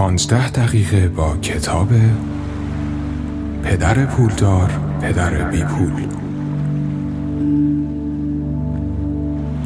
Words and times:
پانزده 0.00 0.50
دقیقه 0.50 1.08
با 1.08 1.36
کتاب 1.36 1.88
پدر 3.62 4.06
پولدار 4.06 4.70
پدر 5.00 5.50
بی 5.50 5.64
پول 5.64 5.92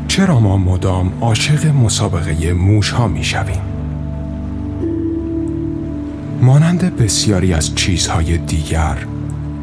چرا 0.09 0.41
ما 0.41 0.57
مدام 0.57 1.13
عاشق 1.21 1.67
مسابقه 1.67 2.53
موش 2.53 2.91
ها 2.91 3.09
می 3.09 3.25
شویم؟ 3.25 3.63
مانند 6.43 6.97
بسیاری 6.97 7.53
از 7.55 7.75
چیزهای 7.75 8.39
دیگر 8.39 9.07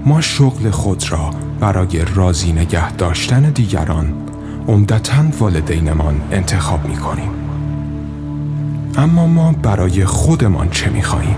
ما 0.06 0.22
شغل 0.22 0.70
خود 0.70 1.12
را 1.12 1.30
برای 1.60 2.06
راضی 2.16 2.54
نگه 2.54 2.92
داشتن 2.92 3.42
دیگران 3.42 4.14
عمدتا 4.68 5.24
والدینمان 5.40 6.22
انتخاب 6.32 6.88
می 6.88 6.96
کنیم 6.96 7.41
اما 8.98 9.28
ما 9.28 9.52
برای 9.52 10.06
خودمان 10.06 10.70
چه 10.70 10.90
می 10.90 11.04
خواهیم؟ 11.04 11.36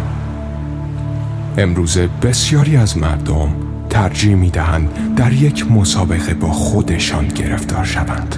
امروز 1.57 1.97
بسیاری 1.97 2.77
از 2.77 2.97
مردم 2.97 3.49
ترجیح 3.89 4.35
می 4.35 4.49
دهند 4.49 5.15
در 5.15 5.33
یک 5.33 5.71
مسابقه 5.71 6.33
با 6.33 6.51
خودشان 6.51 7.27
گرفتار 7.27 7.85
شوند 7.85 8.35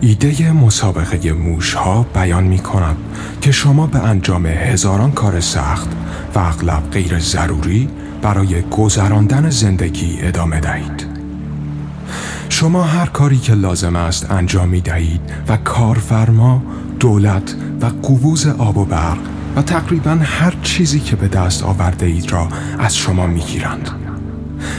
ایده 0.00 0.52
مسابقه 0.52 1.32
موش 1.32 1.74
ها 1.74 2.06
بیان 2.14 2.44
می 2.44 2.58
کند 2.58 2.96
که 3.40 3.52
شما 3.52 3.86
به 3.86 3.98
انجام 3.98 4.46
هزاران 4.46 5.12
کار 5.12 5.40
سخت 5.40 5.88
و 6.34 6.38
اغلب 6.38 6.90
غیر 6.90 7.18
ضروری 7.18 7.88
برای 8.22 8.62
گذراندن 8.62 9.50
زندگی 9.50 10.18
ادامه 10.20 10.60
دهید. 10.60 11.06
شما 12.48 12.82
هر 12.82 13.06
کاری 13.06 13.38
که 13.38 13.54
لازم 13.54 13.96
است 13.96 14.30
انجام 14.30 14.68
می 14.68 14.80
دهید 14.80 15.20
و 15.48 15.56
کارفرما، 15.56 16.62
دولت 17.00 17.54
و 17.80 17.86
قووز 17.86 18.46
آب 18.46 18.76
و 18.76 18.84
برق 18.84 19.18
و 19.56 19.62
تقریبا 19.62 20.18
هر 20.22 20.54
چیزی 20.62 21.00
که 21.00 21.16
به 21.16 21.28
دست 21.28 21.62
آورده 21.62 22.06
اید 22.06 22.32
را 22.32 22.48
از 22.78 22.96
شما 22.96 23.26
می 23.26 23.40
گیرند 23.40 23.90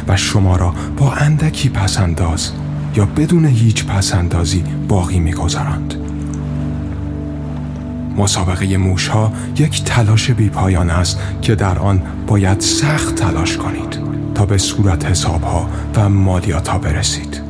و 0.07 0.17
شما 0.17 0.55
را 0.55 0.73
با 0.97 1.13
اندکی 1.13 1.69
پسنداز 1.69 2.51
یا 2.95 3.05
بدون 3.05 3.45
هیچ 3.45 3.85
پسندازی 3.85 4.63
باقی 4.87 5.19
می 5.19 5.33
گذارند. 5.33 5.93
مسابقه 8.17 8.77
موش 8.77 9.07
ها 9.07 9.33
یک 9.57 9.83
تلاش 9.83 10.31
بی 10.31 10.49
پایان 10.49 10.89
است 10.89 11.19
که 11.41 11.55
در 11.55 11.79
آن 11.79 12.01
باید 12.27 12.59
سخت 12.59 13.15
تلاش 13.15 13.57
کنید 13.57 13.99
تا 14.35 14.45
به 14.45 14.57
صورت 14.57 15.05
حساب 15.05 15.41
ها 15.43 15.69
و 15.95 16.09
مالیات 16.09 16.67
ها 16.67 16.77
برسید. 16.77 17.46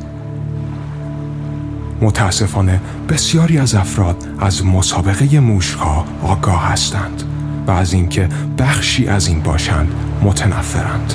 متاسفانه 2.00 2.80
بسیاری 3.08 3.58
از 3.58 3.74
افراد 3.74 4.16
از 4.40 4.66
مسابقه 4.66 5.40
موش 5.40 5.74
ها 5.74 6.04
آگاه 6.22 6.68
هستند 6.68 7.22
و 7.66 7.70
از 7.70 7.92
اینکه 7.92 8.28
بخشی 8.58 9.06
از 9.06 9.28
این 9.28 9.40
باشند 9.40 9.88
متنفرند. 10.22 11.14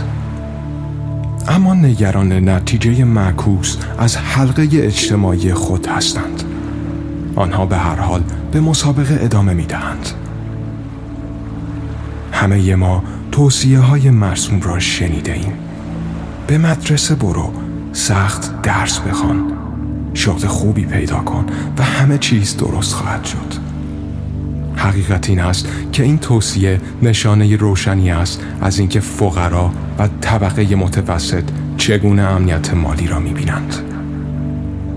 اما 1.47 1.73
نگران 1.73 2.49
نتیجه 2.49 3.03
معکوس 3.03 3.77
از 3.99 4.17
حلقه 4.17 4.67
اجتماعی 4.73 5.53
خود 5.53 5.87
هستند. 5.87 6.43
آنها 7.35 7.65
به 7.65 7.77
هر 7.77 7.95
حال 7.95 8.23
به 8.51 8.59
مسابقه 8.59 9.19
ادامه 9.21 9.53
می 9.53 9.65
دهند. 9.65 10.09
همه 12.31 12.75
ما 12.75 13.03
توصیه 13.31 13.79
های 13.79 14.09
مرسوم 14.09 14.61
را 14.61 14.79
شنیده 14.79 15.33
ایم. 15.33 15.53
به 16.47 16.57
مدرسه 16.57 17.15
برو، 17.15 17.53
سخت 17.93 18.61
درس 18.61 18.99
بخوان، 18.99 19.62
شغل 20.13 20.47
خوبی 20.47 20.85
پیدا 20.85 21.19
کن 21.19 21.45
و 21.77 21.83
همه 21.83 22.17
چیز 22.17 22.57
درست 22.57 22.93
خواهد 22.93 23.25
شد. 23.25 23.53
حقیقت 24.75 25.29
این 25.29 25.39
است 25.39 25.67
که 25.91 26.03
این 26.03 26.17
توصیه 26.17 26.81
نشانه 27.01 27.55
روشنی 27.55 28.11
است 28.11 28.41
از 28.61 28.79
اینکه 28.79 28.99
فقرا 28.99 29.71
و 29.99 30.07
طبقه 30.21 30.75
متوسط 30.75 31.43
چگونه 31.77 32.21
امنیت 32.21 32.73
مالی 32.73 33.07
را 33.07 33.19
می‌بینند. 33.19 33.75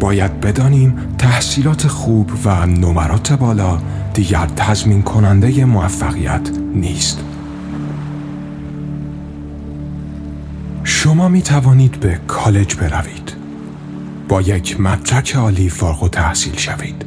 باید 0.01 0.41
بدانیم 0.41 0.95
تحصیلات 1.19 1.87
خوب 1.87 2.31
و 2.45 2.67
نمرات 2.67 3.33
بالا 3.33 3.79
دیگر 4.15 4.47
تضمین 4.47 5.03
کننده 5.03 5.65
موفقیت 5.65 6.51
نیست. 6.75 7.21
شما 10.85 11.29
می 11.29 11.43
توانید 11.43 12.01
به 12.01 12.19
کالج 12.27 12.75
بروید. 12.75 13.36
با 14.29 14.41
یک 14.43 14.81
مدرک 14.81 15.37
عالی 15.37 15.69
فارغ 15.69 16.03
و 16.03 16.09
تحصیل 16.09 16.57
شوید. 16.57 17.05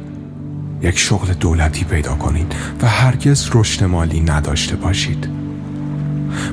یک 0.82 0.98
شغل 0.98 1.32
دولتی 1.32 1.84
پیدا 1.84 2.14
کنید 2.14 2.54
و 2.82 2.88
هرگز 2.88 3.48
رشد 3.52 3.84
مالی 3.84 4.20
نداشته 4.20 4.76
باشید. 4.76 5.28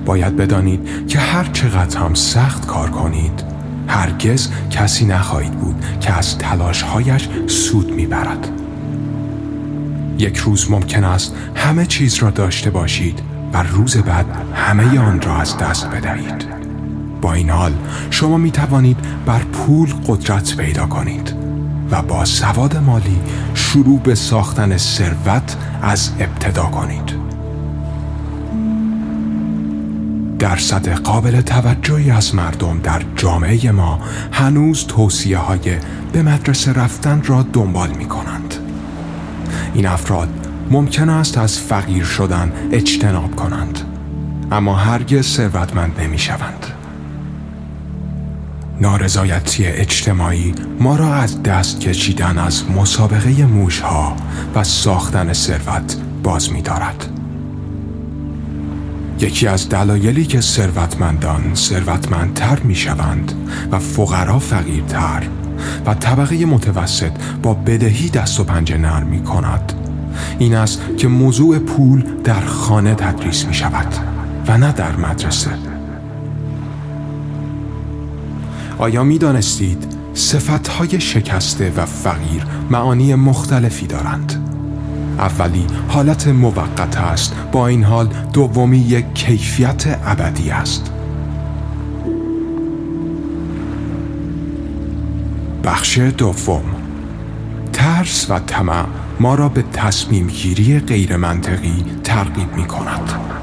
باید 0.06 0.38
بدانید 0.38 1.08
که 1.08 1.20
هر 1.20 1.44
چقدر 1.44 2.00
هم 2.00 2.14
سخت 2.14 2.66
کار 2.66 2.90
کنید 2.90 3.44
هرگز 3.88 4.50
کسی 4.72 5.06
نخواهید 5.06 5.52
بود 5.52 5.86
که 6.02 6.14
از 6.14 6.38
تلاشهایش 6.38 7.30
سود 7.48 7.92
می‌برد. 7.92 8.48
یک 10.18 10.38
روز 10.38 10.72
ممکن 10.72 11.04
است 11.04 11.36
همه 11.56 11.86
چیز 11.86 12.16
را 12.16 12.30
داشته 12.30 12.70
باشید 12.70 13.20
و 13.54 13.64
روز 13.64 13.98
بعد 13.98 14.26
همه 14.54 15.00
آن 15.00 15.22
را 15.22 15.38
از 15.38 15.58
دست 15.58 15.88
بدهید. 15.90 16.57
این 17.34 17.50
حال 17.50 17.74
شما 18.12 18.38
می 18.38 18.52
توانید 18.52 18.98
بر 19.26 19.40
پول 19.40 19.94
قدرت 20.08 20.56
پیدا 20.58 20.86
کنید 20.86 21.34
و 21.92 22.02
با 22.02 22.26
سواد 22.26 22.78
مالی 22.78 23.20
شروع 23.54 24.00
به 24.00 24.16
ساختن 24.16 24.78
ثروت 24.78 25.58
از 25.82 26.12
ابتدا 26.20 26.64
کنید. 26.64 27.28
درصد 30.40 30.90
قابل 30.90 31.42
توجهی 31.42 32.12
از 32.12 32.36
مردم 32.36 32.80
در 32.80 33.02
جامعه 33.16 33.72
ما 33.72 34.00
هنوز 34.32 34.86
توصیه 34.88 35.38
های 35.38 35.78
به 36.12 36.24
مدرسه 36.24 36.74
رفتن 36.74 37.24
را 37.24 37.46
دنبال 37.54 37.90
می 37.90 38.06
کنند. 38.06 38.56
این 39.74 39.86
افراد 39.86 40.30
ممکن 40.72 41.10
است 41.10 41.38
از 41.38 41.60
فقیر 41.60 42.04
شدن 42.04 42.52
اجتناب 42.72 43.36
کنند 43.36 43.80
اما 44.52 44.76
هرگز 44.76 45.26
ثروتمند 45.26 46.02
نمی 46.02 46.20
شوند. 46.20 46.77
نارضایتی 48.82 49.66
اجتماعی 49.66 50.54
ما 50.80 50.96
را 50.96 51.16
از 51.16 51.44
دست 51.44 51.80
کشیدن 51.80 52.38
از 52.38 52.72
مسابقه 52.72 53.46
موش 53.46 53.80
ها 53.80 54.16
و 54.56 54.64
ساختن 54.64 55.34
ثروت 55.34 55.98
باز 56.24 56.52
می 56.52 56.62
دارد. 56.62 57.06
یکی 59.20 59.48
از 59.48 59.70
دلایلی 59.70 60.26
که 60.26 60.42
ثروتمندان 60.42 61.56
ثروتمندتر 61.56 62.60
می 62.60 62.76
شوند 62.76 63.34
و 63.72 63.80
فقرا 63.80 64.40
فقیرتر 64.40 65.24
و 65.86 65.94
طبقه 65.94 66.46
متوسط 66.46 67.12
با 67.44 67.54
بدهی 67.54 68.10
دست 68.10 68.40
و 68.40 68.44
پنجه 68.44 68.78
نرم 68.78 69.08
می 69.08 69.24
کند 69.24 69.74
این 70.40 70.56
است 70.56 70.82
که 70.98 71.08
موضوع 71.08 71.60
پول 71.60 72.04
در 72.24 72.46
خانه 72.46 72.96
تدریس 72.96 73.46
می 73.46 73.54
شود 73.54 73.96
و 74.48 74.58
نه 74.58 74.72
در 74.72 74.96
مدرسه 74.96 75.77
آیا 78.78 79.04
می 79.04 79.18
دانستید 79.18 79.98
صفتهای 80.14 81.00
شکسته 81.00 81.74
و 81.78 81.86
فقیر 81.86 82.46
معانی 82.70 83.16
مختلفی 83.16 83.88
دارند؟ 83.88 84.44
اولی 85.20 85.68
حالت 85.88 86.28
موقت 86.28 86.98
است 86.98 87.36
با 87.52 87.68
این 87.68 87.84
حال 87.84 88.10
دومی 88.34 88.78
یک 88.78 89.14
کیفیت 89.14 90.00
ابدی 90.06 90.50
است. 90.50 90.92
بخش 95.64 95.98
دوم. 95.98 96.64
ترس 97.74 98.26
و 98.30 98.40
طمع 98.40 98.86
ما 99.20 99.36
را 99.36 99.50
به 99.50 99.62
تصمیم 99.74 100.28
گیری 100.28 100.80
غیر 100.80 101.18
منطقی 101.18 101.86
ترغیب 102.04 102.54
می 102.56 102.66
کند 102.66 103.37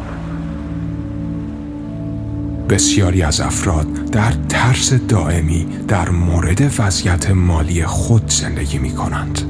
بسیاری 2.68 3.22
از 3.22 3.40
افراد 3.40 4.10
در 4.10 4.32
ترس 4.48 4.92
دائمی 4.92 5.66
در 5.88 6.10
مورد 6.10 6.80
وضعیت 6.80 7.30
مالی 7.30 7.86
خود 7.86 8.30
زندگی 8.30 8.78
می 8.78 8.90
کنند 8.90 9.42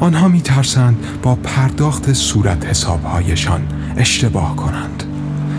آنها 0.00 0.28
می 0.28 0.40
ترسند 0.40 0.96
با 1.22 1.34
پرداخت 1.34 2.12
صورت 2.12 2.66
حسابهایشان 2.66 3.62
اشتباه 3.96 4.56
کنند 4.56 5.02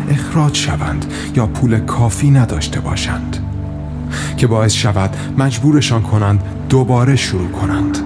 اخراج 0.10 0.58
شوند 0.58 1.06
یا 1.36 1.46
پول 1.46 1.80
کافی 1.80 2.32
نداشته 2.32 2.80
باشند 2.80 3.38
که 4.38 4.48
باعث 4.48 4.74
شود 4.74 5.16
مجبورشان 5.38 6.02
کنند 6.02 6.44
دوباره 6.70 7.16
شروع 7.16 7.48
کنند. 7.48 7.98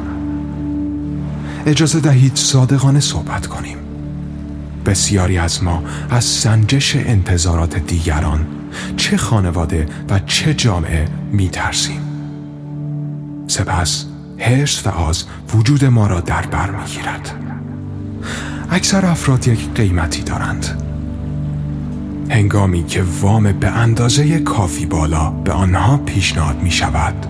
اجازه 1.66 2.00
دهید 2.00 2.36
صادقانه 2.36 3.00
صحبت 3.00 3.48
کنیم. 3.48 3.78
بسیاری 4.90 5.38
از 5.38 5.64
ما 5.64 5.84
از 6.10 6.26
سنجش 6.26 6.96
انتظارات 6.96 7.78
دیگران 7.78 8.48
چه 8.98 9.18
خانواده 9.18 9.86
و 10.10 10.20
چه 10.20 10.54
جامعه 10.54 11.08
می 11.32 11.50
ترسیم 11.50 12.02
سپس 13.48 14.06
هرس 14.40 14.88
و 14.88 14.90
آز 14.90 15.26
وجود 15.54 15.86
ما 15.86 16.08
را 16.08 16.20
در 16.20 16.42
بر 16.42 16.72
می 16.72 16.86
گیرد. 16.86 17.36
اکثر 18.72 19.06
افراد 19.06 19.48
یک 19.48 19.74
قیمتی 19.76 20.24
دارند 20.24 20.84
هنگامی 22.30 22.86
که 22.86 23.04
وام 23.22 23.52
به 23.52 23.68
اندازه 23.68 24.40
کافی 24.40 24.86
بالا 24.86 25.30
به 25.30 25.52
آنها 25.52 25.98
پیشنهاد 25.98 26.62
می 26.62 26.72
شود 26.72 27.26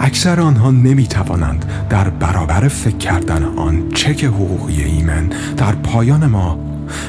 اکثر 0.00 0.40
آنها 0.40 0.70
نمی 0.70 1.06
توانند 1.06 1.64
در 1.90 2.10
برابر 2.10 2.68
فکر 2.68 2.96
کردن 2.96 3.44
آن 3.44 3.88
چک 3.94 4.24
حقوقی 4.24 4.82
ایمن 4.82 5.30
در 5.56 5.72
پایان 5.72 6.26
ما 6.26 6.61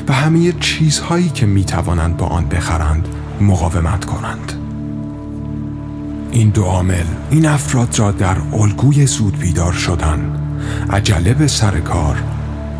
و 0.07 0.13
همه 0.13 0.51
چیزهایی 0.51 1.30
که 1.30 1.45
می 1.45 1.63
توانند 1.63 2.18
با 2.18 2.25
آن 2.25 2.45
بخرند 2.45 3.07
مقاومت 3.41 4.06
کنند 4.06 4.53
این 6.31 6.50
دو 6.50 6.63
عامل 6.63 7.06
این 7.30 7.45
افراد 7.45 8.00
را 8.00 8.12
در 8.12 8.38
الگوی 8.53 9.06
زود 9.06 9.39
بیدار 9.39 9.74
شدن 9.74 10.39
عجله 10.89 11.33
به 11.33 11.47
سر 11.47 11.80
کار 11.80 12.24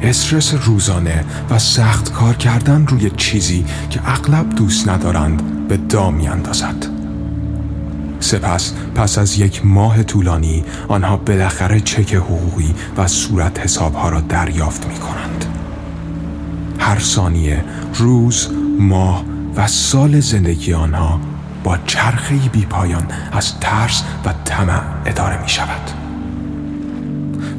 استرس 0.02 0.54
روزانه 0.54 1.26
و 1.50 1.60
سخت 1.60 2.12
کار 2.12 2.34
کردن 2.34 2.88
روی 2.88 3.12
چیزی 3.18 3.66
که 3.90 4.00
اغلب 4.06 4.50
دوست 4.56 4.90
ندارند 4.90 5.68
به 5.68 5.78
دام 5.78 6.22
اندازد. 6.22 6.86
سپس 8.20 8.74
پس 8.96 9.18
از 9.18 9.40
یک 9.40 9.66
ماه 9.66 10.04
طولانی 10.04 10.64
آنها 10.88 11.18
بالاخره 11.18 11.80
چک 11.80 12.14
حقوقی 12.14 12.76
و 12.98 13.08
صورت 13.08 13.60
حسابها 13.60 14.10
را 14.10 14.22
دریافت 14.22 14.88
می 14.88 14.96
کنند. 14.96 15.53
هر 16.84 17.00
ثانیه 17.00 17.64
روز، 17.96 18.50
ماه 18.80 19.26
و 19.56 19.68
سال 19.68 20.20
زندگی 20.20 20.74
آنها 20.74 21.20
با 21.64 21.78
چرخی 21.78 22.50
بی 22.52 22.66
پایان 22.66 23.04
از 23.32 23.60
ترس 23.60 24.04
و 24.26 24.34
طمع 24.46 24.82
اداره 25.06 25.42
می 25.42 25.50
شود. 25.50 25.92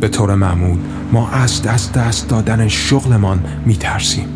به 0.01 0.09
طور 0.09 0.35
معمول 0.35 0.79
ما 1.13 1.29
از 1.29 1.63
دست 1.63 1.93
دست 1.93 2.29
دادن 2.29 2.69
شغلمان 2.69 3.45
می 3.67 3.77
ترسیم 3.77 4.29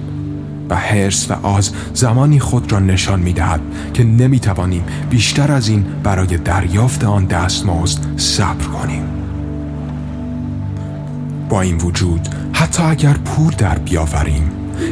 و 0.71 0.77
حرس 0.77 1.31
و 1.31 1.47
آز 1.47 1.73
زمانی 1.95 2.41
خود 2.41 2.73
را 2.73 2.79
نشان 2.79 3.21
می 3.21 3.33
دهد 3.33 3.61
که 3.95 4.05
نمی 4.05 4.41
توانیم 4.41 4.85
بیشتر 5.11 5.53
از 5.53 5.69
این 5.69 5.87
برای 6.03 6.37
دریافت 6.37 7.05
آن 7.05 7.25
دستمزد 7.25 8.01
صبر 8.17 8.65
کنیم 8.65 9.05
با 11.49 11.61
این 11.61 11.77
وجود 11.77 12.29
حتی 12.53 12.83
اگر 12.83 13.15
پول 13.15 13.55
در 13.55 13.79
بیاوریم 13.79 14.51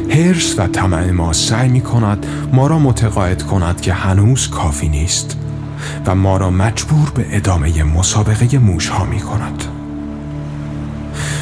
هرس 0.09 0.59
و 0.59 0.67
طمع 0.67 1.11
ما 1.11 1.33
سعی 1.33 1.69
می 1.69 1.81
کند 1.81 2.25
ما 2.53 2.67
را 2.67 2.79
متقاعد 2.79 3.43
کند 3.43 3.81
که 3.81 3.93
هنوز 3.93 4.47
کافی 4.47 4.89
نیست 4.89 5.37
و 6.05 6.15
ما 6.15 6.37
را 6.37 6.49
مجبور 6.49 7.09
به 7.15 7.25
ادامه 7.31 7.83
مسابقه 7.83 8.57
موش 8.57 8.87
ها 8.87 9.05
می 9.05 9.19
کند 9.19 9.63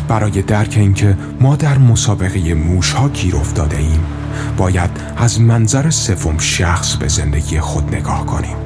برای 0.08 0.42
درک 0.42 0.74
اینکه 0.78 1.18
ما 1.42 1.56
در 1.56 1.78
مسابقه 1.78 2.54
موش 2.54 2.92
ها 2.92 3.10
گیر 3.10 3.36
افتاده 3.36 3.78
ایم 3.78 4.04
باید 4.58 4.90
از 5.18 5.42
منظر 5.42 5.90
سوم 5.90 6.38
شخص 6.38 6.96
به 6.96 7.08
زندگی 7.08 7.60
خود 7.60 7.96
نگاه 7.96 8.26
کنیم. 8.26 8.58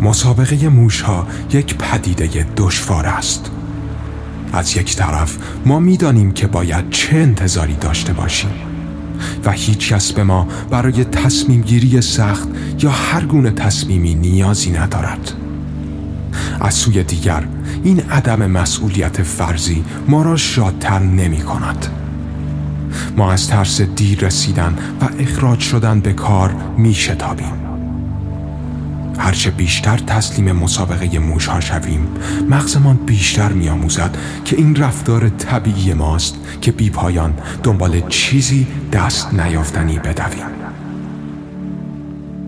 مسابقه 0.00 0.68
موش 0.68 1.00
ها 1.00 1.26
یک 1.52 1.76
پدیده 1.78 2.46
دشوار 2.56 3.06
است. 3.06 3.50
از 4.52 4.76
یک 4.76 4.96
طرف 4.96 5.36
ما 5.66 5.78
می‌دانیم 5.78 6.32
که 6.32 6.46
باید 6.46 6.90
چه 6.90 7.16
انتظاری 7.16 7.74
داشته 7.74 8.12
باشیم 8.12 8.50
و 9.44 9.50
هیچ 9.50 9.92
کس 9.92 10.12
به 10.12 10.24
ما 10.24 10.48
برای 10.70 11.04
تصمیم 11.04 11.60
گیری 11.60 12.00
سخت 12.00 12.48
یا 12.78 12.90
هر 12.90 13.24
گونه 13.24 13.50
تصمیمی 13.50 14.14
نیازی 14.14 14.70
ندارد. 14.70 15.32
از 16.60 16.74
سوی 16.74 17.02
دیگر 17.02 17.44
این 17.84 18.00
عدم 18.00 18.50
مسئولیت 18.50 19.22
فرضی 19.22 19.84
ما 20.08 20.22
را 20.22 20.36
شادتر 20.36 20.98
نمی 20.98 21.40
کند. 21.40 21.86
ما 23.16 23.32
از 23.32 23.48
ترس 23.48 23.80
دیر 23.80 24.20
رسیدن 24.20 24.78
و 25.00 25.08
اخراج 25.18 25.60
شدن 25.60 26.00
به 26.00 26.12
کار 26.12 26.54
می 26.76 26.94
شتابیم. 26.94 27.71
هرچه 29.18 29.50
بیشتر 29.50 29.98
تسلیم 29.98 30.52
مسابقه 30.52 31.18
موشها 31.18 31.60
شویم 31.60 32.06
مغزمان 32.50 32.96
بیشتر 32.96 33.52
میآموزد 33.52 34.16
که 34.44 34.56
این 34.56 34.76
رفتار 34.76 35.28
طبیعی 35.28 35.94
ماست 35.94 36.34
که 36.60 36.72
بی 36.72 36.90
پایان 36.90 37.34
دنبال 37.62 38.08
چیزی 38.08 38.66
دست 38.92 39.34
نیافتنی 39.34 39.98
بدویم. 39.98 40.46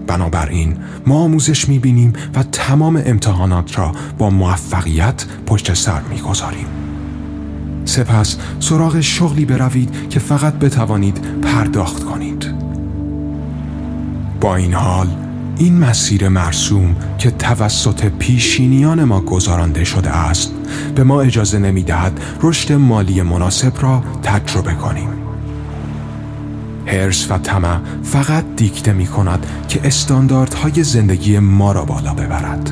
بنابراین 0.06 0.76
ما 1.06 1.18
آموزش 1.18 1.68
می‌بینیم 1.68 2.12
و 2.34 2.42
تمام 2.42 3.02
امتحانات 3.06 3.78
را 3.78 3.92
با 4.18 4.30
موفقیت 4.30 5.24
پشت 5.46 5.74
سر 5.74 6.00
می‌گذاریم. 6.10 6.66
سپس 7.84 8.36
سراغ 8.60 9.00
شغلی 9.00 9.44
بروید 9.44 10.08
که 10.10 10.20
فقط 10.20 10.54
بتوانید 10.54 11.20
پرداخت 11.42 12.04
کنید. 12.04 12.54
با 14.40 14.56
این 14.56 14.74
حال 14.74 15.23
این 15.58 15.78
مسیر 15.78 16.28
مرسوم 16.28 16.96
که 17.18 17.30
توسط 17.30 18.04
پیشینیان 18.04 19.04
ما 19.04 19.20
گذارانده 19.20 19.84
شده 19.84 20.10
است 20.10 20.52
به 20.94 21.04
ما 21.04 21.20
اجازه 21.20 21.58
نمی 21.58 21.82
دهد 21.82 22.20
رشد 22.42 22.72
مالی 22.72 23.22
مناسب 23.22 23.72
را 23.80 24.02
تجربه 24.22 24.74
کنیم. 24.74 25.08
هرس 26.86 27.30
و 27.30 27.38
طمع 27.38 27.78
فقط 28.02 28.44
دیکته 28.56 28.92
می 28.92 29.06
کند 29.06 29.46
که 29.68 29.80
استانداردهای 29.84 30.84
زندگی 30.84 31.38
ما 31.38 31.72
را 31.72 31.84
بالا 31.84 32.14
ببرد. 32.14 32.70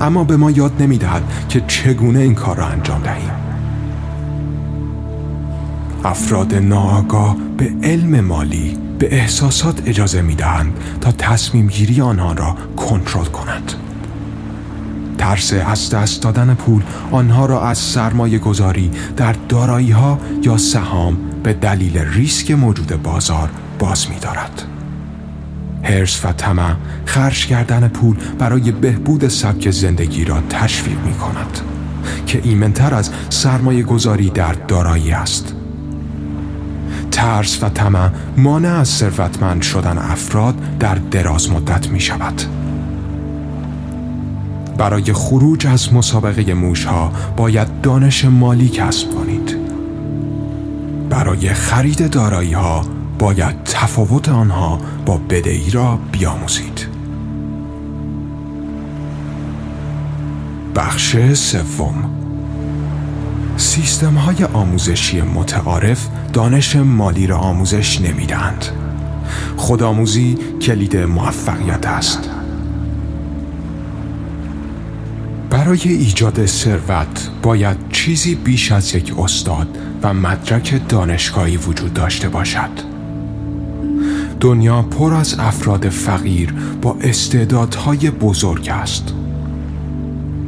اما 0.00 0.24
به 0.24 0.36
ما 0.36 0.50
یاد 0.50 0.82
نمی 0.82 0.98
دهد 0.98 1.22
که 1.48 1.62
چگونه 1.66 2.18
این 2.18 2.34
کار 2.34 2.56
را 2.56 2.66
انجام 2.66 3.02
دهیم. 3.02 3.30
افراد 6.04 6.54
ناآگاه 6.54 7.36
به 7.56 7.72
علم 7.82 8.20
مالی 8.20 8.78
به 9.02 9.14
احساسات 9.14 9.82
اجازه 9.86 10.22
می 10.22 10.34
دهند 10.34 10.72
تا 11.00 11.12
تصمیم 11.12 11.66
گیری 11.66 12.00
آنها 12.00 12.32
را 12.32 12.56
کنترل 12.76 13.24
کنند 13.24 13.72
ترس 15.18 15.52
از 15.52 15.90
دست 15.90 16.22
دادن 16.22 16.54
پول 16.54 16.82
آنها 17.10 17.46
را 17.46 17.68
از 17.68 17.78
سرمایه 17.78 18.38
گذاری 18.38 18.90
در 19.16 19.34
دارایی 19.48 19.90
ها 19.90 20.18
یا 20.42 20.56
سهام 20.56 21.16
به 21.42 21.52
دلیل 21.52 21.98
ریسک 21.98 22.50
موجود 22.50 23.02
بازار 23.02 23.50
باز 23.78 24.10
می 24.10 24.18
دارد. 24.18 24.62
هرس 25.82 26.24
و 26.24 26.32
طمع 26.32 26.74
خرج 27.04 27.46
کردن 27.46 27.88
پول 27.88 28.16
برای 28.38 28.72
بهبود 28.72 29.28
سبک 29.28 29.70
زندگی 29.70 30.24
را 30.24 30.40
تشویق 30.50 30.98
می 31.04 31.14
کند 31.14 31.60
که 32.26 32.40
ایمنتر 32.44 32.94
از 32.94 33.10
سرمایه 33.30 33.82
گذاری 33.82 34.30
در 34.30 34.52
دارایی 34.52 35.12
است. 35.12 35.54
ترس 37.12 37.62
و 37.62 37.68
طمع 37.68 38.10
مانع 38.36 38.68
از 38.68 38.88
ثروتمند 38.88 39.62
شدن 39.62 39.98
افراد 39.98 40.78
در 40.78 40.94
دراز 40.94 41.50
مدت 41.50 41.88
می 41.88 42.00
شود. 42.00 42.42
برای 44.78 45.12
خروج 45.12 45.66
از 45.66 45.94
مسابقه 45.94 46.54
موش 46.54 46.84
ها 46.84 47.12
باید 47.36 47.80
دانش 47.80 48.24
مالی 48.24 48.68
کسب 48.68 49.10
کنید. 49.10 49.56
برای 51.10 51.48
خرید 51.54 52.10
دارایی 52.10 52.52
ها 52.52 52.84
باید 53.18 53.64
تفاوت 53.64 54.28
آنها 54.28 54.80
با 55.06 55.16
بدهی 55.18 55.70
را 55.70 55.98
بیاموزید. 56.12 56.86
بخش 60.74 61.16
سوم 61.34 62.21
سیستم 63.62 64.14
های 64.14 64.44
آموزشی 64.44 65.20
متعارف 65.20 66.08
دانش 66.32 66.76
مالی 66.76 67.26
را 67.26 67.38
آموزش 67.38 68.00
نمی‌دهند. 68.00 68.64
خودآموزی 69.56 70.38
کلید 70.62 70.96
موفقیت 70.96 71.86
است. 71.86 72.30
برای 75.50 75.80
ایجاد 75.84 76.46
ثروت 76.46 77.30
باید 77.42 77.76
چیزی 77.92 78.34
بیش 78.34 78.72
از 78.72 78.94
یک 78.94 79.18
استاد 79.18 79.78
و 80.02 80.14
مدرک 80.14 80.88
دانشگاهی 80.88 81.56
وجود 81.56 81.92
داشته 81.92 82.28
باشد. 82.28 82.70
دنیا 84.40 84.82
پر 84.82 85.14
از 85.14 85.36
افراد 85.38 85.88
فقیر 85.88 86.54
با 86.82 86.96
استعدادهای 87.00 88.10
بزرگ 88.10 88.68
است. 88.68 89.14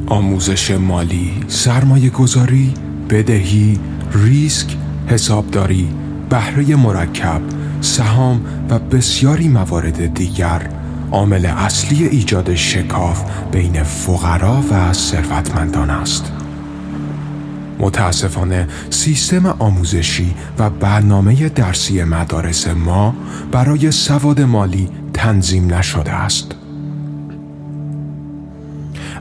آموزش 0.07 0.71
مالی، 0.71 1.33
سرمایه 1.49 2.11
گذاری، 2.11 2.75
بدهی، 3.11 3.79
ریسک، 4.13 4.77
حسابداری، 5.07 5.89
بهره 6.31 6.77
مرکب، 6.77 7.41
سهام 7.81 8.41
و 8.71 8.79
بسیاری 8.79 9.49
موارد 9.49 10.15
دیگر 10.15 10.69
عامل 11.13 11.47
اصلی 11.47 12.05
ایجاد 12.05 12.55
شکاف 12.55 13.25
بین 13.53 13.83
فقرا 13.83 14.65
و 14.71 14.93
ثروتمندان 14.93 15.91
است. 15.91 16.33
متاسفانه 17.79 18.69
سیستم 18.91 19.47
آموزشی 19.47 20.35
و 20.59 20.71
برنامه 20.71 21.49
درسی 21.49 22.05
مدارس 22.05 22.69
ما 22.69 23.15
برای 23.53 23.91
سواد 23.91 24.41
مالی 24.41 24.89
تنظیم 25.13 25.75
نشده 25.75 26.13
است. 26.13 26.55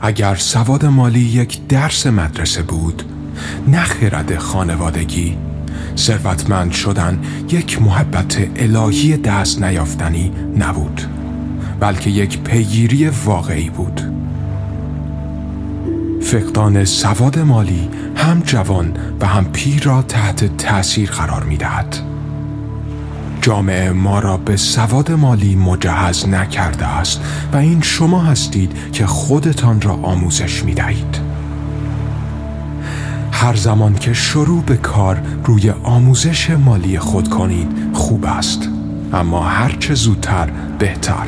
اگر 0.02 0.36
سواد 0.36 0.86
مالی 0.86 1.20
یک 1.20 1.68
درس 1.68 2.08
مدرسه 2.08 2.62
بود، 2.62 3.04
نه 3.68 3.84
خرد 3.84 4.38
خانوادگی 4.38 5.38
ثروتمند 5.98 6.72
شدن 6.72 7.20
یک 7.50 7.82
محبت 7.82 8.38
الهی 8.56 9.18
دست 9.18 9.64
نیافتنی 9.64 10.32
نبود 10.58 11.02
بلکه 11.80 12.10
یک 12.10 12.40
پیگیری 12.40 13.10
واقعی 13.10 13.70
بود 13.70 14.02
فقدان 16.22 16.86
سواد 16.86 17.40
مالی 17.40 17.90
هم 18.16 18.40
جوان 18.40 18.94
و 19.20 19.26
هم 19.26 19.46
پیر 19.46 19.84
را 19.84 20.02
تحت 20.02 20.58
تأثیر 20.58 21.12
قرار 21.12 21.44
می 21.44 21.58
دهد. 21.58 21.98
جامعه 23.42 23.92
ما 23.92 24.20
را 24.20 24.38
به 24.38 24.58
سواد 24.58 25.12
مالی 25.12 25.56
مجهز 25.56 26.28
نکرده 26.28 26.86
است 26.86 27.22
و 27.54 27.58
این 27.58 27.82
شما 27.82 28.22
هستید 28.22 28.92
که 28.94 29.06
خودتان 29.06 29.82
را 29.82 29.94
آموزش 29.94 30.64
می 30.64 30.74
دهید. 30.74 31.23
هر 33.44 33.56
زمان 33.56 33.96
که 33.96 34.14
شروع 34.14 34.64
به 34.64 34.78
کار 34.78 35.22
روی 35.46 35.70
آموزش 35.70 36.50
مالی 36.50 37.00
خود 37.00 37.30
کنید 37.30 37.68
خوب 37.94 38.26
است. 38.26 38.70
اما 39.14 39.44
هرچه 39.44 39.94
زودتر 39.94 40.50
بهتر. 40.80 41.28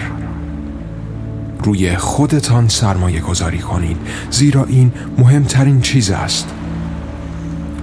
روی 1.64 1.98
خودتان 1.98 2.68
سرمایه 2.68 3.20
گذاری 3.20 3.60
کنید 3.60 3.98
زیرا 4.32 4.66
این 4.66 4.92
مهمترین 5.18 5.82
چیز 5.82 6.12
است. 6.12 6.48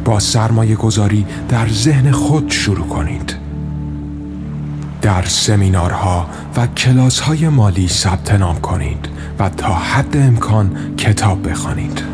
با 0.05 0.21
سرمایه 0.21 0.77
گذاری 0.77 1.27
در 1.49 1.69
ذهن 1.69 2.11
خود 2.11 2.51
شروع 2.51 2.87
کنید. 2.87 3.35
در 5.03 5.23
سمینارها 5.23 6.27
و 6.57 6.67
کلاس 6.67 7.21
های 7.21 7.49
مالی 7.49 7.89
ثبت 7.89 8.35
نام 8.35 8.61
کنید 8.61 9.09
و 9.39 9.49
تا 9.49 9.75
حد 9.75 10.17
امکان 10.17 10.97
کتاب 10.97 11.49
بخوانید. 11.51 12.12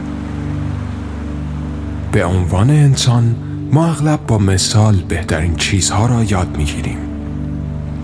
به 2.19 2.25
عنوان 2.25 2.71
انسان 2.71 3.37
ما 3.73 3.87
اغلب 3.87 4.27
با 4.27 4.39
مثال 4.39 4.97
بهترین 4.97 5.57
چیزها 5.57 6.07
را 6.07 6.25
یاد 6.25 6.57
می‌گیریم. 6.57 6.99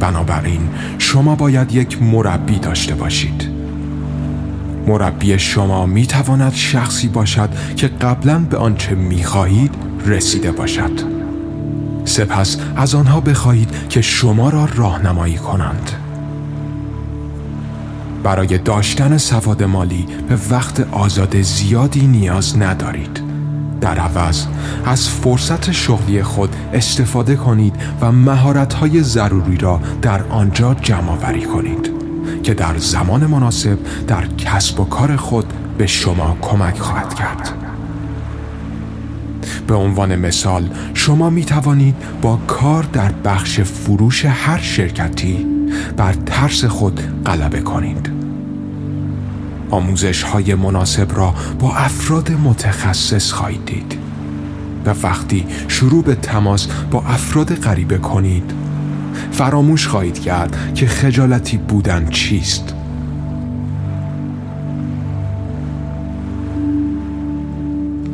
بنابراین 0.01 0.61
شما 0.99 1.35
باید 1.35 1.73
یک 1.73 2.03
مربی 2.03 2.59
داشته 2.59 2.95
باشید. 2.95 3.49
مربی 4.87 5.39
شما 5.39 5.87
می 5.87 6.07
تواند 6.07 6.55
شخصی 6.55 7.09
باشد 7.09 7.49
که 7.77 7.89
قبلا 7.89 8.39
به 8.39 8.57
آنچه 8.57 8.95
می 8.95 9.25
خواهید 9.25 9.75
رسیده 10.07 10.53
باشد. 10.53 11.01
سپس 12.05 12.57
از 12.77 12.95
آنها 12.95 13.21
بخواهید 13.21 13.89
که 13.89 14.03
شما 14.03 14.51
را 14.51 14.69
راهنمایی 14.75 15.37
کنند 15.37 15.91
برای 18.23 18.59
داشتن 18.59 19.19
سواد 19.19 19.63
مالی 19.63 20.07
به 20.29 20.39
وقت 20.51 20.81
آزاد 20.81 21.41
زیادی 21.41 22.07
نیاز 22.07 22.59
ندارید 22.59 23.24
در 23.85 23.99
عوض 23.99 24.47
از 24.85 25.09
فرصت 25.09 25.73
شغلی 25.73 26.23
خود 26.23 26.57
استفاده 26.73 27.37
کنید 27.37 27.75
و 28.01 28.13
مهارت‌های 28.13 29.03
ضروری 29.03 29.57
را 29.57 29.81
در 30.03 30.23
آنجا 30.23 30.75
جمع 30.75 31.11
آوری 31.11 31.43
کنید 31.43 31.91
که 32.43 32.55
در 32.55 32.79
زمان 32.79 33.27
مناسب 33.27 33.79
در 34.07 34.27
کسب 34.27 34.81
و 34.81 34.85
کار 34.85 35.17
خود 35.17 35.53
به 35.79 35.87
شما 35.87 36.37
کمک 36.43 36.79
خواهد 36.79 37.15
کرد. 37.15 37.51
به 39.67 39.75
عنوان 39.75 40.17
مثال 40.17 40.69
شما 40.95 41.31
می 41.31 41.45
توانید 41.45 41.95
با 42.23 42.39
کار 42.47 42.83
در 42.93 43.13
بخش 43.13 43.61
فروش 43.61 44.25
هر 44.25 44.59
شرکتی 44.59 45.47
بر 45.97 46.13
ترس 46.13 46.65
خود 46.65 47.01
غلبه 47.27 47.61
کنید 47.61 48.14
آموزش 49.75 50.23
های 50.23 50.55
مناسب 50.55 51.17
را 51.17 51.35
با 51.59 51.75
افراد 51.75 52.33
متخصص 52.33 53.33
خواهید 53.33 53.65
دید. 53.65 53.99
و 54.87 54.95
وقتی 55.03 55.47
شروع 55.69 56.05
به 56.05 56.15
تماس 56.15 56.67
با 56.67 57.03
افراد 57.03 57.55
غریبه 57.55 57.99
کنید 57.99 58.55
فراموش 59.33 59.87
خواهید 59.89 60.19
کرد 60.19 60.75
که 60.75 60.87
خجالتی 60.87 61.57
بودن 61.57 62.09
چیست. 62.09 62.75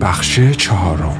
بخش 0.01 0.41
چهارم. 0.41 1.19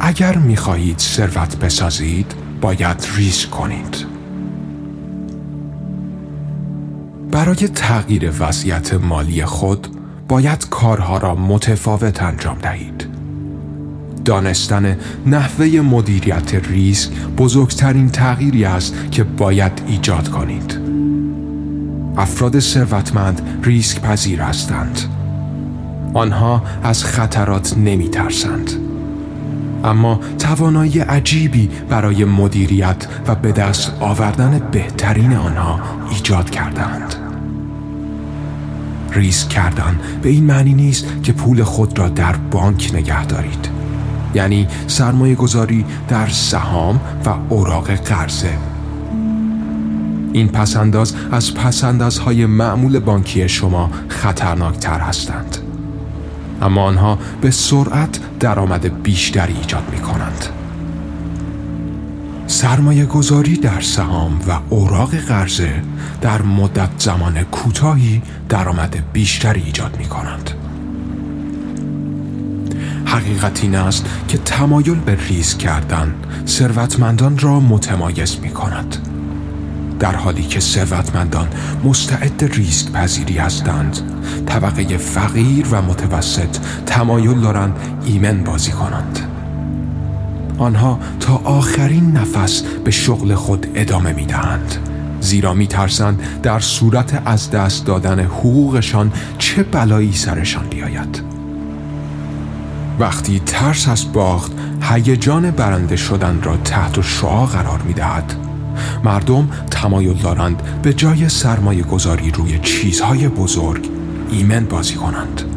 اگر 0.00 0.36
می‌خواهید 0.36 0.98
ثروت 0.98 1.56
بسازید 1.56 2.34
باید 2.60 3.06
ریسک 3.16 3.50
کنید. 3.50 4.11
برای 7.32 7.68
تغییر 7.68 8.32
وضعیت 8.40 8.94
مالی 8.94 9.44
خود 9.44 9.88
باید 10.28 10.68
کارها 10.68 11.18
را 11.18 11.34
متفاوت 11.34 12.22
انجام 12.22 12.58
دهید. 12.58 13.06
دانستن 14.24 14.96
نحوه 15.26 15.66
مدیریت 15.66 16.54
ریسک 16.54 17.10
بزرگترین 17.38 18.08
تغییری 18.10 18.64
است 18.64 18.94
که 19.10 19.24
باید 19.24 19.72
ایجاد 19.86 20.28
کنید. 20.28 20.78
افراد 22.16 22.58
ثروتمند 22.58 23.42
ریسک 23.62 24.00
پذیر 24.00 24.40
هستند. 24.42 25.00
آنها 26.14 26.62
از 26.82 27.04
خطرات 27.04 27.76
نمی 27.78 28.08
ترسند 28.08 28.70
اما 29.84 30.20
توانایی 30.38 31.00
عجیبی 31.00 31.70
برای 31.88 32.24
مدیریت 32.24 33.06
و 33.26 33.34
به 33.34 33.52
دست 33.52 33.92
آوردن 34.00 34.60
بهترین 34.72 35.32
آنها 35.32 35.80
ایجاد 36.10 36.50
کردند. 36.50 37.21
ریسک 39.14 39.48
کردن 39.48 40.00
به 40.22 40.28
این 40.28 40.44
معنی 40.44 40.74
نیست 40.74 41.06
که 41.22 41.32
پول 41.32 41.62
خود 41.62 41.98
را 41.98 42.08
در 42.08 42.36
بانک 42.36 42.90
نگه 42.94 43.26
دارید. 43.26 43.68
یعنی 44.34 44.66
سرمایه 44.86 45.34
گذاری 45.34 45.84
در 46.08 46.28
سهام 46.28 47.00
و 47.24 47.34
اوراق 47.48 47.90
قرضه. 47.90 48.58
این 50.32 50.48
پسنداز 50.48 51.14
از 51.32 51.54
پسندازهای 51.54 52.46
معمول 52.46 52.98
بانکی 52.98 53.48
شما 53.48 53.90
خطرناکتر 54.08 55.00
هستند. 55.00 55.58
اما 56.62 56.82
آنها 56.82 57.18
به 57.40 57.50
سرعت 57.50 58.20
درآمد 58.40 59.02
بیشتری 59.02 59.54
ایجاد 59.56 59.84
می 59.92 59.98
کنند. 59.98 60.61
سرمایه 62.52 63.04
گذاری 63.04 63.56
در 63.56 63.80
سهام 63.80 64.40
و 64.48 64.58
اوراق 64.70 65.14
قرضه 65.14 65.82
در 66.20 66.42
مدت 66.42 66.90
زمان 66.98 67.42
کوتاهی 67.42 68.22
درآمد 68.48 69.02
بیشتری 69.12 69.62
ایجاد 69.62 69.96
می 69.98 70.04
کنند. 70.04 70.50
حقیقت 73.04 73.62
این 73.62 73.74
است 73.74 74.06
که 74.28 74.38
تمایل 74.38 74.94
به 74.94 75.18
ریسک 75.28 75.58
کردن 75.58 76.14
ثروتمندان 76.46 77.38
را 77.38 77.60
متمایز 77.60 78.36
می 78.42 78.50
کند. 78.50 78.96
در 79.98 80.16
حالی 80.16 80.42
که 80.42 80.60
ثروتمندان 80.60 81.48
مستعد 81.84 82.44
ریسک 82.44 82.92
پذیری 82.92 83.38
هستند 83.38 83.98
طبقه 84.46 84.96
فقیر 84.96 85.66
و 85.70 85.82
متوسط 85.82 86.56
تمایل 86.86 87.40
دارند 87.40 87.76
ایمن 88.06 88.44
بازی 88.44 88.72
کنند 88.72 89.41
آنها 90.62 90.98
تا 91.20 91.34
آخرین 91.44 92.12
نفس 92.12 92.62
به 92.62 92.90
شغل 92.90 93.34
خود 93.34 93.66
ادامه 93.74 94.12
می 94.12 94.26
دهند 94.26 94.76
زیرا 95.20 95.54
می 95.54 95.66
ترسند 95.66 96.22
در 96.42 96.60
صورت 96.60 97.22
از 97.24 97.50
دست 97.50 97.86
دادن 97.86 98.20
حقوقشان 98.20 99.12
چه 99.38 99.62
بلایی 99.62 100.12
سرشان 100.12 100.66
بیاید. 100.66 101.22
وقتی 102.98 103.42
ترس 103.46 103.88
از 103.88 104.12
باخت 104.12 104.52
هیجان 104.82 105.50
برنده 105.50 105.96
شدن 105.96 106.42
را 106.42 106.56
تحت 106.56 107.00
شعا 107.00 107.46
قرار 107.46 107.82
می 107.82 107.92
دهد 107.92 108.34
مردم 109.04 109.48
تمایل 109.70 110.16
دارند 110.16 110.62
به 110.82 110.94
جای 110.94 111.28
سرمایه 111.28 111.82
گذاری 111.82 112.30
روی 112.30 112.58
چیزهای 112.58 113.28
بزرگ 113.28 113.90
ایمن 114.30 114.64
بازی 114.64 114.94
کنند. 114.94 115.51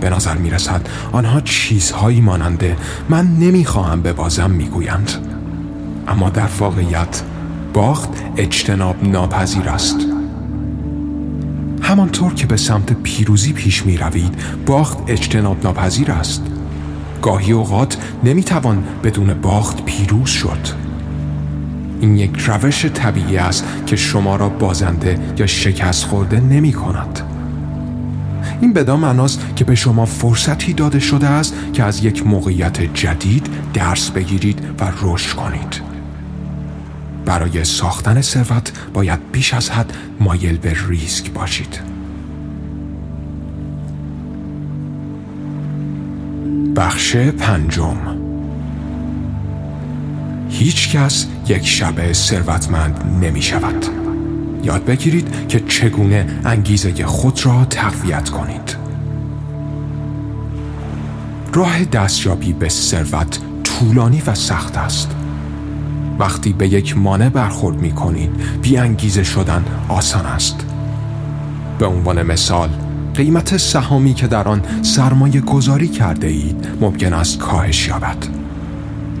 به 0.00 0.10
نظر 0.10 0.36
می 0.36 0.50
رسد 0.50 0.88
آنها 1.12 1.40
چیزهایی 1.40 2.20
ماننده 2.20 2.76
من 3.08 3.26
نمی‌خواهم 3.26 4.02
ببازم 4.02 4.50
می‌گویند. 4.50 5.10
اما 6.08 6.30
در 6.30 6.48
واقعیت 6.58 7.22
باخت 7.74 8.08
اجتناب 8.36 8.96
ناپذیر 9.02 9.68
است. 9.68 9.96
همانطور 11.82 12.34
که 12.34 12.46
به 12.46 12.56
سمت 12.56 12.92
پیروزی 12.92 13.52
پیش 13.52 13.86
می 13.86 13.96
روید 13.96 14.34
باخت 14.66 14.98
اجتناب 15.06 15.56
ناپذیر 15.64 16.12
است. 16.12 16.42
گاهی 17.22 17.52
اوقات 17.52 17.96
نمی‌توان 18.24 18.84
بدون 19.04 19.34
باخت 19.34 19.84
پیروز 19.84 20.28
شد. 20.28 20.90
این 22.00 22.16
یک 22.16 22.38
روش 22.38 22.86
طبیعی 22.86 23.36
است 23.36 23.64
که 23.86 23.96
شما 23.96 24.36
را 24.36 24.48
بازنده 24.48 25.18
یا 25.38 25.46
شکست 25.46 26.04
خورده 26.04 26.40
نمی 26.40 26.72
کند. 26.72 27.20
این 28.60 28.72
بدان 28.72 29.00
معناست 29.00 29.40
که 29.56 29.64
به 29.64 29.74
شما 29.74 30.04
فرصتی 30.04 30.72
داده 30.72 30.98
شده 30.98 31.26
است 31.26 31.54
که 31.72 31.84
از 31.84 32.04
یک 32.04 32.26
موقعیت 32.26 32.94
جدید 32.94 33.46
درس 33.74 34.10
بگیرید 34.10 34.58
و 34.80 34.92
رشد 35.02 35.36
کنید. 35.36 35.80
برای 37.24 37.64
ساختن 37.64 38.20
ثروت 38.20 38.72
باید 38.94 39.20
بیش 39.32 39.54
از 39.54 39.70
حد 39.70 39.92
مایل 40.20 40.56
به 40.56 40.76
ریسک 40.88 41.30
باشید. 41.30 41.80
بخش 46.76 47.16
پنجم 47.16 47.96
هیچ 50.50 50.96
کس 50.96 51.26
یک 51.48 51.66
شب 51.66 52.12
ثروتمند 52.12 53.18
نمی 53.22 53.42
شود 53.42 53.99
یاد 54.64 54.84
بگیرید 54.84 55.48
که 55.48 55.60
چگونه 55.60 56.26
انگیزه 56.44 57.04
خود 57.04 57.46
را 57.46 57.64
تقویت 57.64 58.28
کنید. 58.28 58.76
راه 61.52 61.84
دستیابی 61.84 62.52
به 62.52 62.68
ثروت 62.68 63.38
طولانی 63.64 64.22
و 64.26 64.34
سخت 64.34 64.76
است. 64.76 65.10
وقتی 66.18 66.52
به 66.52 66.68
یک 66.68 66.98
مانع 66.98 67.28
برخورد 67.28 67.76
می 67.76 67.92
کنید 67.92 68.30
بی 68.62 68.76
انگیزه 68.76 69.24
شدن 69.24 69.64
آسان 69.88 70.26
است. 70.26 70.56
به 71.78 71.86
عنوان 71.86 72.22
مثال 72.22 72.68
قیمت 73.14 73.56
سهامی 73.56 74.14
که 74.14 74.26
در 74.26 74.48
آن 74.48 74.62
سرمایه 74.82 75.40
گذاری 75.40 75.88
کرده 75.88 76.26
اید 76.26 76.68
ممکن 76.80 77.12
است 77.12 77.38
کاهش 77.38 77.88
یابد. 77.88 78.16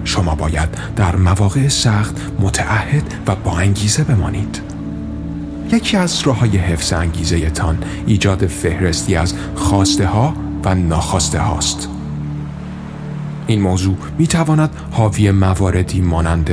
شما 0.04 0.34
باید 0.34 0.68
در 0.96 1.16
مواقع 1.16 1.68
سخت 1.68 2.16
متعهد 2.40 3.14
و 3.26 3.34
با 3.34 3.58
انگیزه 3.58 4.04
بمانید. 4.04 4.69
یکی 5.72 5.96
از 5.96 6.22
راه 6.22 6.38
های 6.38 6.56
حفظ 6.56 6.92
انگیزه 6.92 7.50
تان 7.50 7.78
ایجاد 8.06 8.46
فهرستی 8.46 9.16
از 9.16 9.34
خواسته 9.54 10.06
ها 10.06 10.34
و 10.64 10.74
ناخواسته 10.74 11.38
هاست 11.38 11.88
این 13.46 13.60
موضوع 13.60 13.96
می 14.18 14.26
تواند 14.26 14.70
حاوی 14.90 15.30
مواردی 15.30 16.00
مانند 16.00 16.50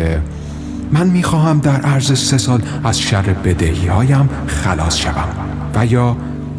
من 0.92 1.08
می 1.08 1.24
خواهم 1.24 1.60
در 1.60 1.82
عرض 1.82 2.20
سه 2.20 2.38
سال 2.38 2.62
از 2.84 3.00
شر 3.00 3.22
بدهی 3.22 3.88
هایم 3.88 4.30
خلاص 4.48 4.98
شوم 4.98 5.30
و 5.76 5.86
یا 5.86 6.18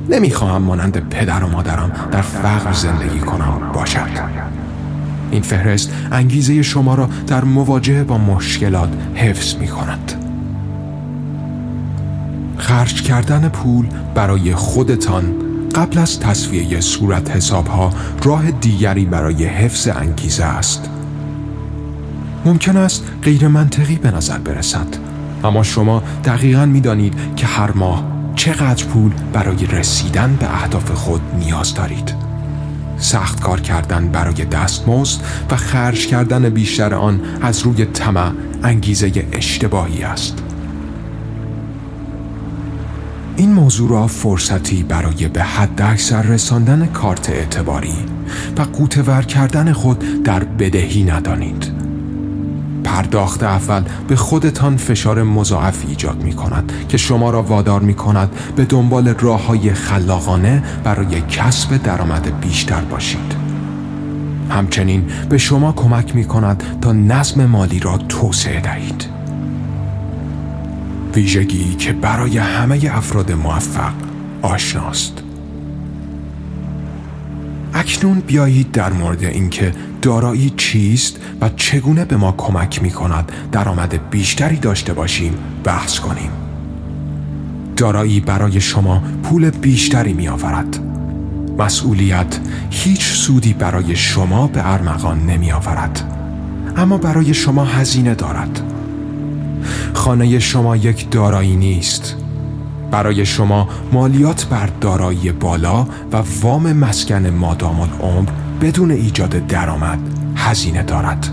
نمی 0.08 0.30
خواهم 0.30 0.62
مانند 0.62 1.08
پدر 1.08 1.44
و 1.44 1.48
مادرم 1.48 1.92
در 2.10 2.22
فقر 2.22 2.72
زندگی 2.72 3.18
کنم 3.18 3.72
باشد. 3.74 4.38
این 5.30 5.42
فهرست 5.42 5.92
انگیزه 6.12 6.62
شما 6.62 6.94
را 6.94 7.08
در 7.26 7.44
مواجهه 7.44 8.04
با 8.04 8.18
مشکلات 8.18 8.88
حفظ 9.14 9.54
می 9.54 9.68
کند 9.68 10.27
خرج 12.68 13.02
کردن 13.02 13.48
پول 13.48 13.87
برای 14.14 14.54
خودتان 14.54 15.34
قبل 15.75 15.98
از 15.98 16.20
تصویه 16.20 16.80
صورت 16.80 17.30
حساب 17.30 17.66
ها 17.66 17.90
راه 18.22 18.50
دیگری 18.50 19.04
برای 19.04 19.44
حفظ 19.44 19.88
انگیزه 19.88 20.44
است. 20.44 20.90
ممکن 22.44 22.76
است 22.76 23.04
غیر 23.22 23.48
منطقی 23.48 23.96
به 23.96 24.10
نظر 24.10 24.38
برسد. 24.38 24.87
اما 25.44 25.62
شما 25.62 26.02
دقیقا 26.25 26.66
می 26.66 26.80
دانید 26.80 27.14
که 27.37 27.46
هر 27.46 27.70
ماه 27.70 28.04
چقدر 28.34 28.84
پول 28.84 29.12
برای 29.32 29.66
رسیدن 29.66 30.37
به 30.40 30.54
اهداف 30.54 30.90
خود 30.90 31.20
نیاز 31.38 31.75
دارید. 31.75 32.14
سخت 32.98 33.40
کار 33.40 33.60
کردن 33.60 34.08
برای 34.08 34.44
دستمزد 34.44 35.20
و 35.50 35.56
خرج 35.56 36.06
کردن 36.06 36.48
بیشتر 36.48 36.94
آن 36.94 37.20
از 37.42 37.60
روی 37.60 37.84
طمع 37.84 38.32
انگیزه 38.62 39.12
اشتباهی 39.32 40.02
است. 40.02 40.47
این 43.38 43.52
موضوع 43.52 43.90
را 43.90 44.07
فرصتی 44.07 44.83
برای 44.83 45.28
به 45.28 45.42
حد 45.42 45.83
اکثر 45.83 46.23
رساندن 46.23 46.87
کارت 46.87 47.30
اعتباری 47.30 47.95
و 48.57 48.62
قوتور 48.62 49.23
کردن 49.23 49.73
خود 49.73 50.23
در 50.23 50.45
بدهی 50.45 51.04
ندانید. 51.04 51.73
پرداخت 52.85 53.42
اول 53.42 53.83
به 54.09 54.16
خودتان 54.16 54.76
فشار 54.76 55.23
مضاعف 55.23 55.85
ایجاد 55.88 56.23
می 56.23 56.33
کند 56.33 56.73
که 56.88 56.97
شما 56.97 57.30
را 57.30 57.42
وادار 57.42 57.80
می 57.80 57.95
کند 57.95 58.28
به 58.57 58.64
دنبال 58.64 59.09
راه 59.09 59.47
های 59.47 59.73
خلاقانه 59.73 60.62
برای 60.85 61.21
کسب 61.21 61.83
درآمد 61.83 62.40
بیشتر 62.40 62.81
باشید. 62.81 63.35
همچنین 64.51 65.07
به 65.29 65.38
شما 65.38 65.72
کمک 65.72 66.16
می 66.16 66.24
کند 66.24 66.62
تا 66.81 66.92
نظم 66.92 67.46
مالی 67.46 67.79
را 67.79 67.98
توسعه 67.98 68.61
دهید. 68.61 69.17
ویژگی 71.18 71.74
که 71.74 71.92
برای 71.92 72.38
همه 72.38 72.81
افراد 72.90 73.33
موفق 73.33 73.92
آشناست 74.42 75.22
اکنون 77.74 78.20
بیایید 78.20 78.72
در 78.72 78.92
مورد 78.92 79.24
اینکه 79.24 79.72
دارایی 80.02 80.50
چیست 80.57 81.16
و 81.40 81.48
چگونه 81.57 82.04
به 82.04 82.16
ما 82.16 82.33
کمک 82.33 82.83
می 82.83 82.90
کند 82.90 83.33
درآمد 83.52 84.11
بیشتری 84.11 84.57
داشته 84.57 84.92
باشیم 84.92 85.35
بحث 85.64 85.98
کنیم. 85.98 86.31
دارایی 87.76 88.20
برای 88.20 88.61
شما 88.61 89.02
پول 89.22 89.50
بیشتری 89.50 90.12
می 90.12 90.28
آورد. 90.28 90.78
مسئولیت 91.59 92.40
هیچ 92.70 93.02
سودی 93.02 93.52
برای 93.52 93.96
شما 93.96 94.46
به 94.46 94.72
ارمغان 94.72 95.26
نمی 95.26 95.52
آورد. 95.52 96.14
اما 96.76 96.98
برای 96.98 97.35
شما 97.35 97.64
هزینه 97.64 98.14
دارد. 98.14 98.67
خانه 99.94 100.38
شما 100.38 100.76
یک 100.76 101.11
دارایی 101.11 101.57
نیست. 101.57 102.16
برای 102.90 103.26
شما 103.26 103.68
مالیات 103.92 104.46
بر 104.46 104.68
دارایی 104.81 105.33
بالا 105.33 105.87
و 106.12 106.22
وام 106.42 106.72
مسکن 106.72 107.26
مادام 107.26 107.81
العمر 107.81 108.28
بدون 108.61 108.90
ایجاد 108.90 109.46
درآمد 109.46 109.98
هزینه 110.37 110.83
دارد. 110.83 111.28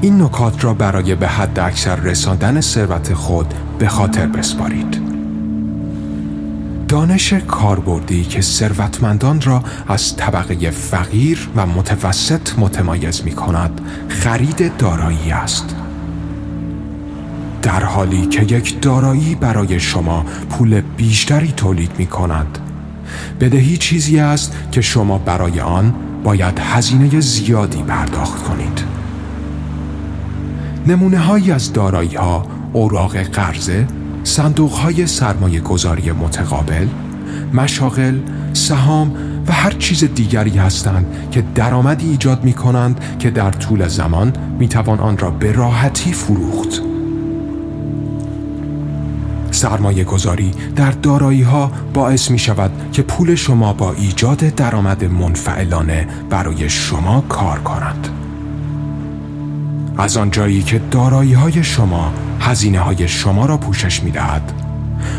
این 0.00 0.22
نکات 0.22 0.64
را 0.64 0.74
برای 0.74 1.14
به 1.14 1.28
حد 1.28 1.58
اکثر 1.58 1.96
رساندن 1.96 2.60
ثروت 2.60 3.14
خود 3.14 3.54
به 3.78 3.88
خاطر 3.88 4.26
بسپارید. 4.26 5.03
دانش 6.94 7.32
کاربردی 7.32 8.24
که 8.24 8.40
ثروتمندان 8.40 9.40
را 9.40 9.62
از 9.88 10.16
طبقه 10.16 10.70
فقیر 10.70 11.48
و 11.56 11.66
متوسط 11.66 12.58
متمایز 12.58 13.22
می 13.24 13.32
کند 13.32 13.80
خرید 14.08 14.76
دارایی 14.76 15.32
است. 15.32 15.76
در 17.62 17.84
حالی 17.84 18.26
که 18.26 18.42
یک 18.42 18.80
دارایی 18.80 19.34
برای 19.34 19.80
شما 19.80 20.24
پول 20.50 20.80
بیشتری 20.80 21.52
تولید 21.52 21.90
می 21.98 22.06
کند 22.06 22.58
بدهی 23.40 23.76
چیزی 23.76 24.18
است 24.18 24.56
که 24.72 24.80
شما 24.80 25.18
برای 25.18 25.60
آن 25.60 25.94
باید 26.24 26.58
هزینه 26.58 27.20
زیادی 27.20 27.82
پرداخت 27.82 28.42
کنید 28.42 28.84
نمونه 30.86 31.18
هایی 31.18 31.52
از 31.52 31.72
دارایی 31.72 32.14
ها 32.16 32.46
اوراق 32.72 33.16
قرضه 33.16 33.86
صندوق 34.24 34.72
های 34.72 35.06
سرمایه 35.06 35.60
گذاری 35.60 36.12
متقابل 36.12 36.86
مشاغل 37.52 38.18
سهام 38.52 39.12
و 39.46 39.52
هر 39.52 39.70
چیز 39.70 40.04
دیگری 40.04 40.58
هستند 40.58 41.06
که 41.30 41.44
درآمدی 41.54 42.10
ایجاد 42.10 42.44
می 42.44 42.52
کنند 42.52 43.00
که 43.18 43.30
در 43.30 43.50
طول 43.50 43.88
زمان 43.88 44.32
می 44.58 44.68
توان 44.68 45.00
آن 45.00 45.18
را 45.18 45.30
به 45.30 45.52
راحتی 45.52 46.12
فروخت 46.12 46.82
سرمایه 49.50 50.04
گذاری 50.04 50.50
در 50.76 50.90
دارایی 50.90 51.42
ها 51.42 51.72
باعث 51.94 52.30
می 52.30 52.38
شود 52.38 52.70
که 52.92 53.02
پول 53.02 53.34
شما 53.34 53.72
با 53.72 53.92
ایجاد 53.92 54.38
درآمد 54.38 55.04
منفعلانه 55.04 56.08
برای 56.30 56.68
شما 56.68 57.20
کار 57.28 57.58
کند. 57.58 58.08
از 59.98 60.16
آنجایی 60.16 60.62
که 60.62 60.80
دارایی 60.90 61.32
های 61.32 61.64
شما 61.64 62.12
هزینه 62.44 62.78
های 62.80 63.08
شما 63.08 63.46
را 63.46 63.56
پوشش 63.56 64.02
می 64.02 64.10
دهد. 64.10 64.52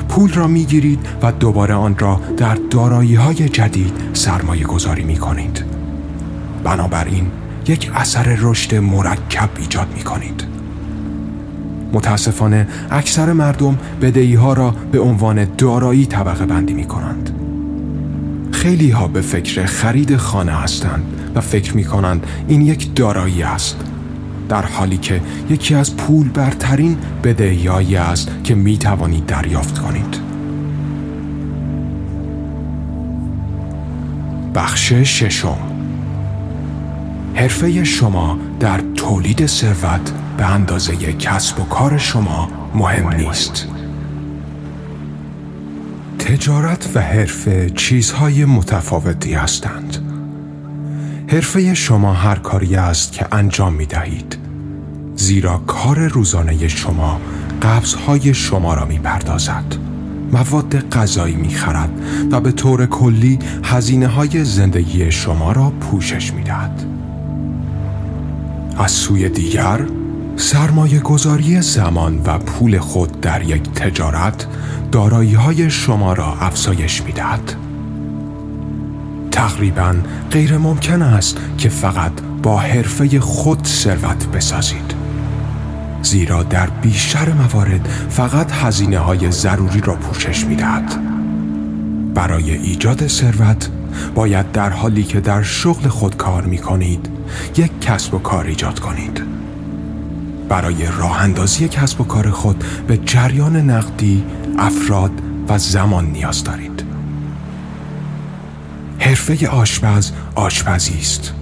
پول 0.09 0.33
را 0.33 0.47
می 0.47 0.65
گیرید 0.65 0.99
و 1.21 1.31
دوباره 1.31 1.73
آن 1.73 1.97
را 1.97 2.21
در 2.37 2.55
دارایی 2.55 3.15
های 3.15 3.49
جدید 3.49 3.93
سرمایه 4.13 4.63
گذاری 4.63 5.03
می 5.03 5.17
کنید. 5.17 5.63
بنابراین 6.63 7.27
یک 7.67 7.91
اثر 7.95 8.37
رشد 8.39 8.75
مرکب 8.75 9.49
ایجاد 9.57 9.87
می 9.95 10.03
کنید. 10.03 10.43
متاسفانه 11.93 12.67
اکثر 12.91 13.33
مردم 13.33 13.77
بدهی 14.01 14.35
ها 14.35 14.53
را 14.53 14.75
به 14.91 14.99
عنوان 14.99 15.47
دارایی 15.57 16.05
طبقه 16.05 16.45
بندی 16.45 16.73
می 16.73 16.85
کنند. 16.85 17.29
خیلی 18.51 18.89
ها 18.89 19.07
به 19.07 19.21
فکر 19.21 19.65
خرید 19.65 20.17
خانه 20.17 20.51
هستند 20.51 21.03
و 21.35 21.41
فکر 21.41 21.75
می 21.75 21.83
کنند 21.83 22.27
این 22.47 22.61
یک 22.61 22.95
دارایی 22.95 23.43
است. 23.43 23.94
در 24.49 24.65
حالی 24.65 24.97
که 24.97 25.21
یکی 25.49 25.75
از 25.75 25.97
پول 25.97 26.29
برترین 26.29 26.97
بدهیایی 27.23 27.95
است 27.95 28.31
که 28.43 28.55
می 28.55 28.77
توانید 28.77 29.25
دریافت 29.25 29.79
کنید. 29.79 30.25
بخش 34.55 34.93
ششم. 34.93 35.57
حرفه 37.35 37.83
شما 37.83 38.37
در 38.59 38.81
تولید 38.95 39.45
ثروت 39.45 40.11
به 40.37 40.45
اندازه 40.45 40.95
کسب 41.13 41.59
و 41.59 41.63
کار 41.63 41.97
شما 41.97 42.49
مهم 42.75 43.13
نیست. 43.13 43.67
تجارت 46.19 46.89
و 46.95 47.01
حرفه 47.01 47.69
چیزهای 47.69 48.45
متفاوتی 48.45 49.33
هستند. 49.33 50.14
حرفه 51.27 51.73
شما 51.73 52.13
هر 52.13 52.35
کاری 52.35 52.75
است 52.75 53.11
که 53.11 53.27
انجام 53.31 53.73
می 53.73 53.85
دهید 53.85 54.37
زیرا 55.15 55.57
کار 55.57 56.07
روزانه 56.07 56.67
شما 56.67 57.21
قبضهای 57.61 58.33
شما 58.33 58.73
را 58.73 58.85
می 58.85 58.99
پردازد 58.99 59.75
مواد 60.31 60.89
غذایی 60.89 61.35
می‌خرد 61.35 61.89
و 62.31 62.41
به 62.41 62.51
طور 62.51 62.85
کلی 62.85 63.39
هزینه 63.63 64.07
های 64.07 64.43
زندگی 64.43 65.11
شما 65.11 65.51
را 65.51 65.69
پوشش 65.69 66.33
می‌دهد. 66.33 66.83
از 68.77 68.91
سوی 68.91 69.29
دیگر 69.29 69.87
سرمایه 70.35 70.99
گذاری 70.99 71.61
زمان 71.61 72.21
و 72.25 72.37
پول 72.37 72.79
خود 72.79 73.21
در 73.21 73.41
یک 73.41 73.71
تجارت 73.73 74.47
دارایی 74.91 75.33
های 75.33 75.69
شما 75.69 76.13
را 76.13 76.33
افزایش 76.41 77.01
می 77.03 77.11
دهد. 77.11 77.64
تقریبا 79.35 79.95
غیر 80.31 80.57
ممکن 80.57 81.01
است 81.01 81.37
که 81.57 81.69
فقط 81.69 82.11
با 82.43 82.57
حرفه 82.57 83.19
خود 83.19 83.67
ثروت 83.67 84.27
بسازید. 84.27 84.95
زیرا 86.01 86.43
در 86.43 86.69
بیشتر 86.69 87.33
موارد 87.33 87.89
فقط 88.09 88.51
هزینه 88.51 88.99
های 88.99 89.31
ضروری 89.31 89.81
را 89.81 89.95
پوشش 89.95 90.45
می 90.45 90.55
دهد. 90.55 90.95
برای 92.13 92.51
ایجاد 92.51 93.07
ثروت 93.07 93.69
باید 94.15 94.51
در 94.51 94.69
حالی 94.69 95.03
که 95.03 95.19
در 95.19 95.43
شغل 95.43 95.87
خود 95.87 96.17
کار 96.17 96.43
می 96.43 96.57
کنید 96.57 97.09
یک 97.57 97.81
کسب 97.81 98.13
و 98.13 98.19
کار 98.19 98.45
ایجاد 98.45 98.79
کنید. 98.79 99.21
برای 100.49 100.85
راه 100.97 101.21
اندازی 101.21 101.67
کسب 101.67 102.01
و 102.01 102.03
کار 102.03 102.31
خود 102.31 102.63
به 102.87 102.97
جریان 102.97 103.55
نقدی، 103.55 104.23
افراد 104.57 105.11
و 105.49 105.57
زمان 105.57 106.05
نیاز 106.05 106.43
دارید. 106.43 106.84
حرفه 109.05 109.47
آشپز 109.47 110.11
آشپزی 110.35 110.97
است. 110.99 111.33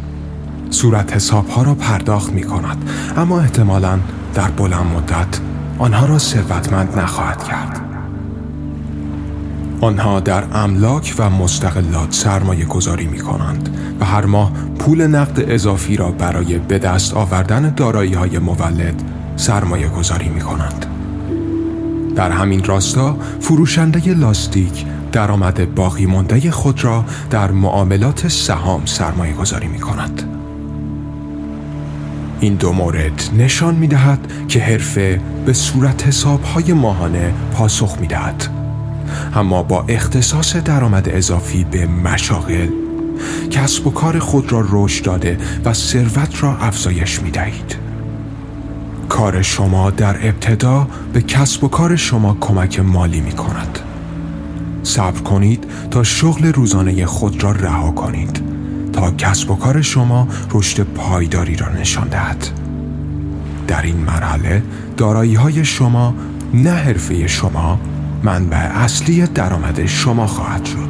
صورت 0.69 1.13
حساب 1.13 1.49
ها 1.49 1.61
را 1.61 1.75
پرداخت 1.75 2.33
می 2.33 2.43
کند 2.43 2.89
اما 3.17 3.39
احتمالا 3.39 3.99
در 4.33 4.51
بلند 4.51 4.85
مدت 4.85 5.39
آنها 5.79 6.05
را 6.05 6.17
ثروتمند 6.17 6.99
نخواهد 6.99 7.43
کرد. 7.43 7.81
آنها 9.81 10.19
در 10.19 10.43
املاک 10.53 11.15
و 11.17 11.29
مستقلات 11.29 12.13
سرمایه 12.13 12.65
گذاری 12.65 13.07
می 13.07 13.19
کنند 13.19 13.77
و 13.99 14.05
هر 14.05 14.25
ماه 14.25 14.51
پول 14.79 15.07
نقد 15.07 15.45
اضافی 15.47 15.97
را 15.97 16.11
برای 16.11 16.59
به 16.59 16.79
دست 16.79 17.13
آوردن 17.13 17.73
دارایی 17.73 18.13
های 18.13 18.39
مولد 18.39 19.03
سرمایه 19.35 19.87
گذاری 19.87 20.29
می 20.29 20.41
کنند. 20.41 20.85
در 22.15 22.31
همین 22.31 22.63
راستا 22.63 23.17
فروشنده 23.39 24.13
لاستیک 24.13 24.85
درآمد 25.13 25.75
باقی 25.75 26.05
مانده 26.05 26.51
خود 26.51 26.83
را 26.83 27.05
در 27.29 27.51
معاملات 27.51 28.27
سهام 28.27 28.85
سرمایه 28.85 29.33
گذاری 29.33 29.67
می 29.67 29.79
کند. 29.79 30.23
این 32.39 32.55
دو 32.55 32.73
مورد 32.73 33.29
نشان 33.37 33.75
می 33.75 33.87
دهد 33.87 34.19
که 34.47 34.59
حرفه 34.59 35.21
به 35.45 35.53
صورت 35.53 36.07
حساب 36.07 36.43
های 36.43 36.73
ماهانه 36.73 37.33
پاسخ 37.53 37.97
می 37.99 38.07
دهد. 38.07 38.47
اما 39.35 39.63
با 39.63 39.85
اختصاص 39.87 40.55
درآمد 40.55 41.09
اضافی 41.09 41.63
به 41.63 41.87
مشاغل 41.87 42.69
کسب 43.51 43.87
و 43.87 43.91
کار 43.91 44.19
خود 44.19 44.51
را 44.51 44.65
رشد 44.69 45.05
داده 45.05 45.37
و 45.65 45.73
ثروت 45.73 46.43
را 46.43 46.57
افزایش 46.57 47.21
می 47.21 47.31
دهید. 47.31 47.75
کار 49.09 49.41
شما 49.41 49.91
در 49.91 50.27
ابتدا 50.27 50.87
به 51.13 51.21
کسب 51.21 51.63
و 51.63 51.67
کار 51.67 51.95
شما 51.95 52.37
کمک 52.41 52.79
مالی 52.79 53.21
می 53.21 53.31
کند. 53.31 53.79
صبر 54.83 55.19
کنید 55.19 55.63
تا 55.91 56.03
شغل 56.03 56.45
روزانه 56.45 57.05
خود 57.05 57.43
را 57.43 57.51
رها 57.51 57.91
کنید 57.91 58.41
تا 58.93 59.11
کسب 59.11 59.51
و 59.51 59.55
کار 59.55 59.81
شما 59.81 60.27
رشد 60.51 60.83
پایداری 60.83 61.55
را 61.55 61.69
نشان 61.69 62.07
دهد. 62.07 62.47
در 63.67 63.81
این 63.81 63.97
مرحله 63.97 64.63
دارایی 64.97 65.35
های 65.35 65.65
شما 65.65 66.15
نه 66.53 66.71
حرفه 66.71 67.27
شما 67.27 67.79
منبع 68.23 68.57
اصلی 68.57 69.27
درآمد 69.27 69.85
شما 69.85 70.27
خواهد 70.27 70.65
شد 70.65 70.89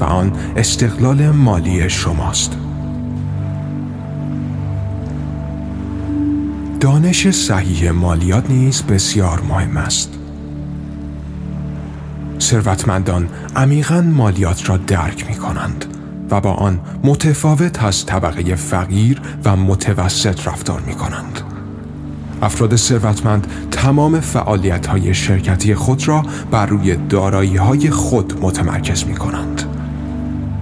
و 0.00 0.04
آن 0.04 0.32
استقلال 0.56 1.30
مالی 1.30 1.90
شماست. 1.90 2.56
دانش 6.80 7.30
صحیح 7.30 7.90
مالیات 7.90 8.50
نیز 8.50 8.82
بسیار 8.82 9.42
مهم 9.48 9.76
است. 9.76 10.18
ثروتمندان 12.46 13.28
عمیقا 13.56 14.00
مالیات 14.00 14.68
را 14.68 14.76
درک 14.76 15.26
می 15.26 15.34
کنند 15.34 15.84
و 16.30 16.40
با 16.40 16.52
آن 16.52 16.80
متفاوت 17.04 17.82
از 17.84 18.06
طبقه 18.06 18.54
فقیر 18.54 19.20
و 19.44 19.56
متوسط 19.56 20.46
رفتار 20.46 20.80
می 20.80 20.94
کنند. 20.94 21.40
افراد 22.42 22.76
ثروتمند 22.76 23.46
تمام 23.70 24.20
فعالیت 24.20 24.86
های 24.86 25.14
شرکتی 25.14 25.74
خود 25.74 26.08
را 26.08 26.22
بر 26.50 26.66
روی 26.66 26.96
دارایی 26.96 27.56
های 27.56 27.90
خود 27.90 28.38
متمرکز 28.40 29.06
می 29.06 29.14
کنند. 29.14 29.62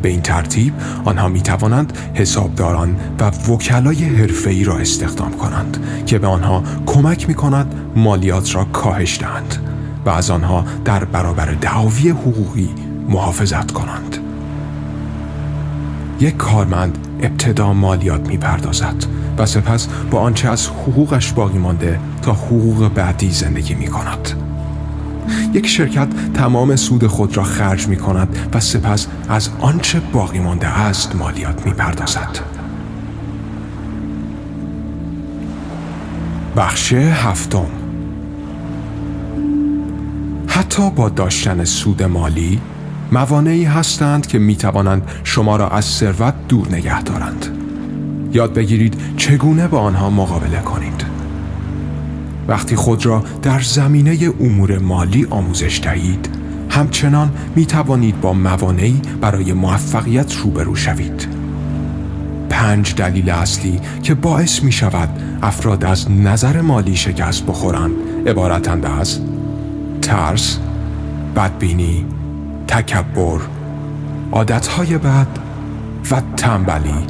به 0.02 0.08
این 0.08 0.22
ترتیب 0.22 0.72
آنها 1.04 1.28
می 1.28 1.42
توانند 1.42 1.98
حسابداران 2.14 2.96
و 3.20 3.30
وکلای 3.52 4.04
حرفه‌ای 4.04 4.64
را 4.64 4.78
استخدام 4.78 5.32
کنند 5.32 5.78
که 6.06 6.18
به 6.18 6.26
آنها 6.26 6.62
کمک 6.86 7.28
می 7.28 7.34
کند 7.34 7.74
مالیات 7.96 8.54
را 8.54 8.64
کاهش 8.64 9.20
دهند 9.20 9.63
و 10.06 10.10
از 10.10 10.30
آنها 10.30 10.64
در 10.84 11.04
برابر 11.04 11.46
دعاوی 11.60 12.08
حقوقی 12.08 12.70
محافظت 13.08 13.72
کنند. 13.72 14.16
یک 16.20 16.36
کارمند 16.36 16.98
ابتدا 17.22 17.72
مالیات 17.72 18.28
می 18.28 18.36
پردازد 18.36 19.04
و 19.38 19.46
سپس 19.46 19.88
با 20.10 20.20
آنچه 20.20 20.48
از 20.48 20.66
حقوقش 20.66 21.32
باقی 21.32 21.58
مانده 21.58 22.00
تا 22.22 22.32
حقوق 22.32 22.88
بعدی 22.94 23.30
زندگی 23.30 23.74
می 23.74 23.86
کند. 23.86 24.30
یک 25.52 25.66
شرکت 25.66 26.08
تمام 26.34 26.76
سود 26.76 27.06
خود 27.06 27.36
را 27.36 27.42
خرج 27.42 27.88
می 27.88 27.96
کند 27.96 28.38
و 28.54 28.60
سپس 28.60 29.06
از 29.28 29.48
آنچه 29.60 30.00
باقی 30.00 30.38
مانده 30.38 30.68
است 30.68 31.16
مالیات 31.16 31.66
می 31.66 31.72
پردازد. 31.72 32.38
بخش 36.56 36.92
هفتم 36.92 37.83
حتی 40.54 40.90
با 40.90 41.08
داشتن 41.08 41.64
سود 41.64 42.02
مالی 42.02 42.60
موانعی 43.12 43.64
هستند 43.64 44.26
که 44.26 44.38
می 44.38 44.56
توانند 44.56 45.02
شما 45.24 45.56
را 45.56 45.68
از 45.68 45.84
ثروت 45.84 46.34
دور 46.48 46.68
نگه 46.68 47.02
دارند. 47.02 47.46
یاد 48.32 48.54
بگیرید 48.54 48.96
چگونه 49.16 49.68
با 49.68 49.80
آنها 49.80 50.10
مقابله 50.10 50.60
کنید. 50.60 51.04
وقتی 52.48 52.76
خود 52.76 53.06
را 53.06 53.24
در 53.42 53.60
زمینه 53.60 54.30
امور 54.40 54.78
مالی 54.78 55.26
آموزش 55.30 55.80
دهید 55.82 56.28
همچنان 56.70 57.32
می 57.56 57.66
توانید 57.66 58.20
با 58.20 58.32
موانعی 58.32 59.02
برای 59.20 59.52
موفقیت 59.52 60.36
روبرو 60.36 60.76
شوید 60.76 61.28
پنج 62.50 62.94
دلیل 62.94 63.30
اصلی 63.30 63.80
که 64.02 64.14
باعث 64.14 64.62
می 64.62 64.72
شود 64.72 65.08
افراد 65.42 65.84
از 65.84 66.10
نظر 66.10 66.60
مالی 66.60 66.96
شکست 66.96 67.46
بخورند 67.46 67.92
عبارتند 68.26 68.86
از 68.86 69.20
ترس، 70.04 70.58
بدبینی، 71.36 72.06
تکبر، 72.68 73.40
عادتهای 74.32 74.98
بد 74.98 75.26
و 76.10 76.22
تنبلی. 76.36 77.06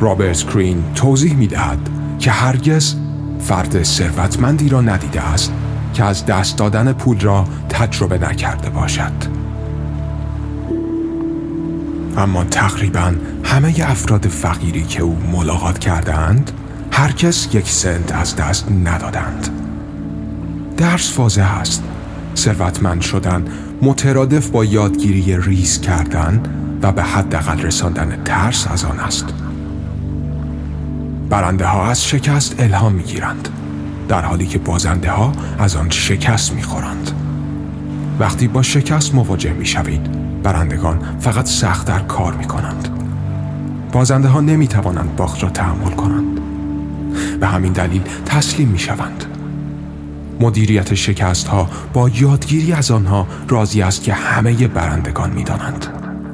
رابرت 0.00 0.42
کرین 0.42 0.84
توضیح 0.94 1.34
می 1.34 1.46
دهد 1.46 1.78
که 2.18 2.30
هرگز 2.30 2.94
فرد 3.40 3.82
ثروتمندی 3.82 4.68
را 4.68 4.80
ندیده 4.80 5.20
است 5.20 5.52
که 5.94 6.04
از 6.04 6.26
دست 6.26 6.58
دادن 6.58 6.92
پول 6.92 7.20
را 7.20 7.44
تجربه 7.68 8.18
نکرده 8.18 8.70
باشد. 8.70 9.12
اما 12.16 12.44
تقریبا 12.44 13.14
همه 13.44 13.74
افراد 13.86 14.26
فقیری 14.26 14.82
که 14.82 15.02
او 15.02 15.18
ملاقات 15.32 15.78
کردند 15.78 16.50
هرکس 16.92 17.48
یک 17.52 17.70
سنت 17.70 18.12
از 18.12 18.36
دست 18.36 18.70
ندادند. 18.84 19.63
درس 20.76 21.18
واضح 21.18 21.58
است. 21.60 21.82
ثروتمند 22.36 23.00
شدن 23.00 23.44
مترادف 23.82 24.48
با 24.48 24.64
یادگیری 24.64 25.36
ریز 25.40 25.80
کردن 25.80 26.42
و 26.82 26.92
به 26.92 27.02
حداقل 27.02 27.60
رساندن 27.60 28.22
ترس 28.24 28.66
از 28.70 28.84
آن 28.84 29.00
است. 29.00 29.26
برنده 31.30 31.66
ها 31.66 31.86
از 31.86 32.04
شکست 32.04 32.54
الهام 32.58 32.92
می 32.92 33.02
گیرند 33.02 33.48
در 34.08 34.20
حالی 34.20 34.46
که 34.46 34.58
بازنده 34.58 35.10
ها 35.10 35.32
از 35.58 35.76
آن 35.76 35.90
شکست 35.90 36.52
می 36.52 36.62
خورند. 36.62 37.10
وقتی 38.18 38.48
با 38.48 38.62
شکست 38.62 39.14
مواجه 39.14 39.52
می 39.52 39.66
شوید 39.66 40.42
برندگان 40.42 41.16
فقط 41.20 41.46
سخت 41.46 41.86
در 41.86 41.98
کار 41.98 42.34
می 42.34 42.44
کنند 42.44 42.88
بازنده 43.92 44.28
ها 44.28 44.40
نمی 44.40 44.68
توانند 44.68 45.16
باخت 45.16 45.42
را 45.42 45.50
تحمل 45.50 45.90
کنند. 45.90 46.40
به 47.40 47.46
همین 47.46 47.72
دلیل 47.72 48.02
تسلیم 48.26 48.68
می 48.68 48.78
شوند 48.78 49.33
مدیریت 50.40 50.94
شکست 50.94 51.48
ها 51.48 51.68
با 51.92 52.08
یادگیری 52.08 52.72
از 52.72 52.90
آنها 52.90 53.26
راضی 53.48 53.82
است 53.82 54.02
که 54.02 54.12
همه 54.14 54.68
برندگان 54.68 55.30
می 55.30 55.44
دانند. 55.44 55.86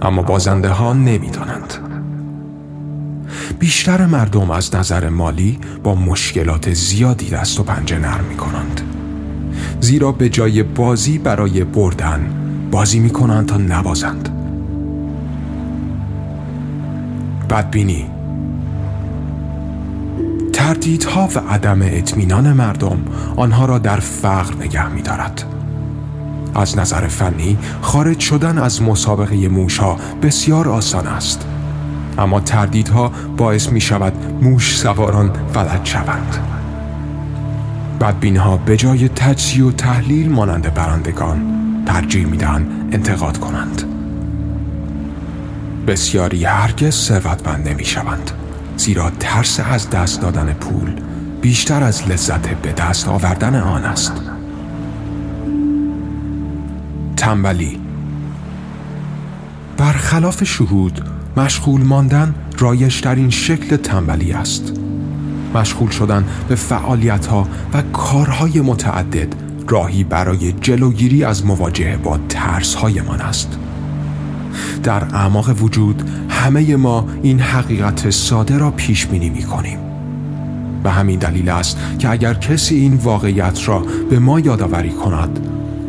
اما 0.03 0.23
بازنده 0.23 0.69
ها 0.69 0.93
نمی 0.93 1.31
دانند. 1.31 1.75
بیشتر 3.59 4.07
مردم 4.07 4.51
از 4.51 4.75
نظر 4.75 5.09
مالی 5.09 5.59
با 5.83 5.95
مشکلات 5.95 6.73
زیادی 6.73 7.31
دست 7.31 7.61
و 7.61 7.63
پنجه 7.63 7.99
نرم 7.99 8.25
می 8.25 8.37
کنند. 8.37 8.81
زیرا 9.81 10.13
به 10.13 10.29
جای 10.29 10.63
بازی 10.63 11.19
برای 11.19 11.65
بردن 11.65 12.31
بازی 12.71 12.99
می‌کنند 12.99 13.47
تا 13.47 13.57
نبازند 13.57 14.29
بدبینی 17.51 18.07
تردیدها 20.61 21.29
و 21.35 21.39
عدم 21.39 21.83
اطمینان 21.83 22.53
مردم 22.53 22.99
آنها 23.37 23.67
را 23.67 23.79
در 23.79 24.01
فقر 24.01 24.55
نگه 24.55 24.89
میدارد. 24.89 25.45
از 26.55 26.79
نظر 26.79 27.07
فنی 27.07 27.59
خارج 27.81 28.21
شدن 28.21 28.59
از 28.59 28.83
مسابقه 28.83 29.49
موشها 29.49 29.97
بسیار 30.23 30.69
آسان 30.69 31.07
است. 31.07 31.47
اما 32.19 32.41
تردیدها 32.41 33.13
باعث 33.37 33.69
می 33.69 33.81
شود 33.81 34.13
موش 34.43 34.77
سواران 34.77 35.33
فلج 35.55 35.85
شوند. 35.85 36.37
بدبین 38.01 38.37
ها 38.37 38.57
به 38.57 38.77
جای 38.77 39.09
تجزیه 39.09 39.65
و 39.65 39.73
تحلیل 39.73 40.31
مانند 40.31 40.75
برندگان 40.75 41.43
ترجیح 41.87 42.27
می 42.27 42.39
انتقاد 42.93 43.39
کنند. 43.39 43.83
بسیاری 45.87 46.45
هرگز 46.45 46.95
ثروتمند 46.95 47.69
نمی 47.69 47.85
شوند 47.85 48.31
زیرا 48.81 49.11
ترس 49.11 49.61
از 49.61 49.91
دست 49.91 50.21
دادن 50.21 50.53
پول 50.53 50.93
بیشتر 51.41 51.83
از 51.83 52.09
لذت 52.09 52.49
به 52.49 52.73
دست 52.73 53.09
آوردن 53.09 53.61
آن 53.61 53.85
است. 53.85 54.13
تنبلی 57.17 57.81
برخلاف 59.77 60.45
شهود 60.45 61.01
مشغول 61.37 61.83
ماندن 61.83 62.35
رایشترین 62.59 63.31
شکل 63.31 63.77
تنبلی 63.77 64.33
است. 64.33 64.73
مشغول 65.55 65.91
شدن 65.91 66.25
به 66.49 66.55
فعالیت 66.55 67.27
ها 67.27 67.49
و 67.73 67.83
کارهای 67.83 68.61
متعدد 68.61 69.35
راهی 69.69 70.05
برای 70.05 70.53
جلوگیری 70.53 71.25
از 71.25 71.47
مواجهه 71.47 71.97
با 71.97 72.19
ترس 72.29 72.75
هایمان 72.75 73.21
است. 73.21 73.59
در 74.83 75.05
اعماق 75.05 75.63
وجود 75.63 76.11
همه 76.41 76.77
ما 76.77 77.07
این 77.23 77.41
حقیقت 77.41 78.11
ساده 78.11 78.59
را 78.59 78.71
پیش 78.71 79.07
بینی 79.07 79.31
می 79.31 79.43
کنیم. 79.43 79.79
به 80.83 80.91
همین 80.91 81.19
دلیل 81.19 81.49
است 81.49 81.79
که 81.99 82.11
اگر 82.11 82.35
کسی 82.35 82.75
این 82.75 82.95
واقعیت 82.95 83.69
را 83.69 83.83
به 84.11 84.19
ما 84.19 84.41
یادآوری 84.41 84.91
کند 84.91 85.41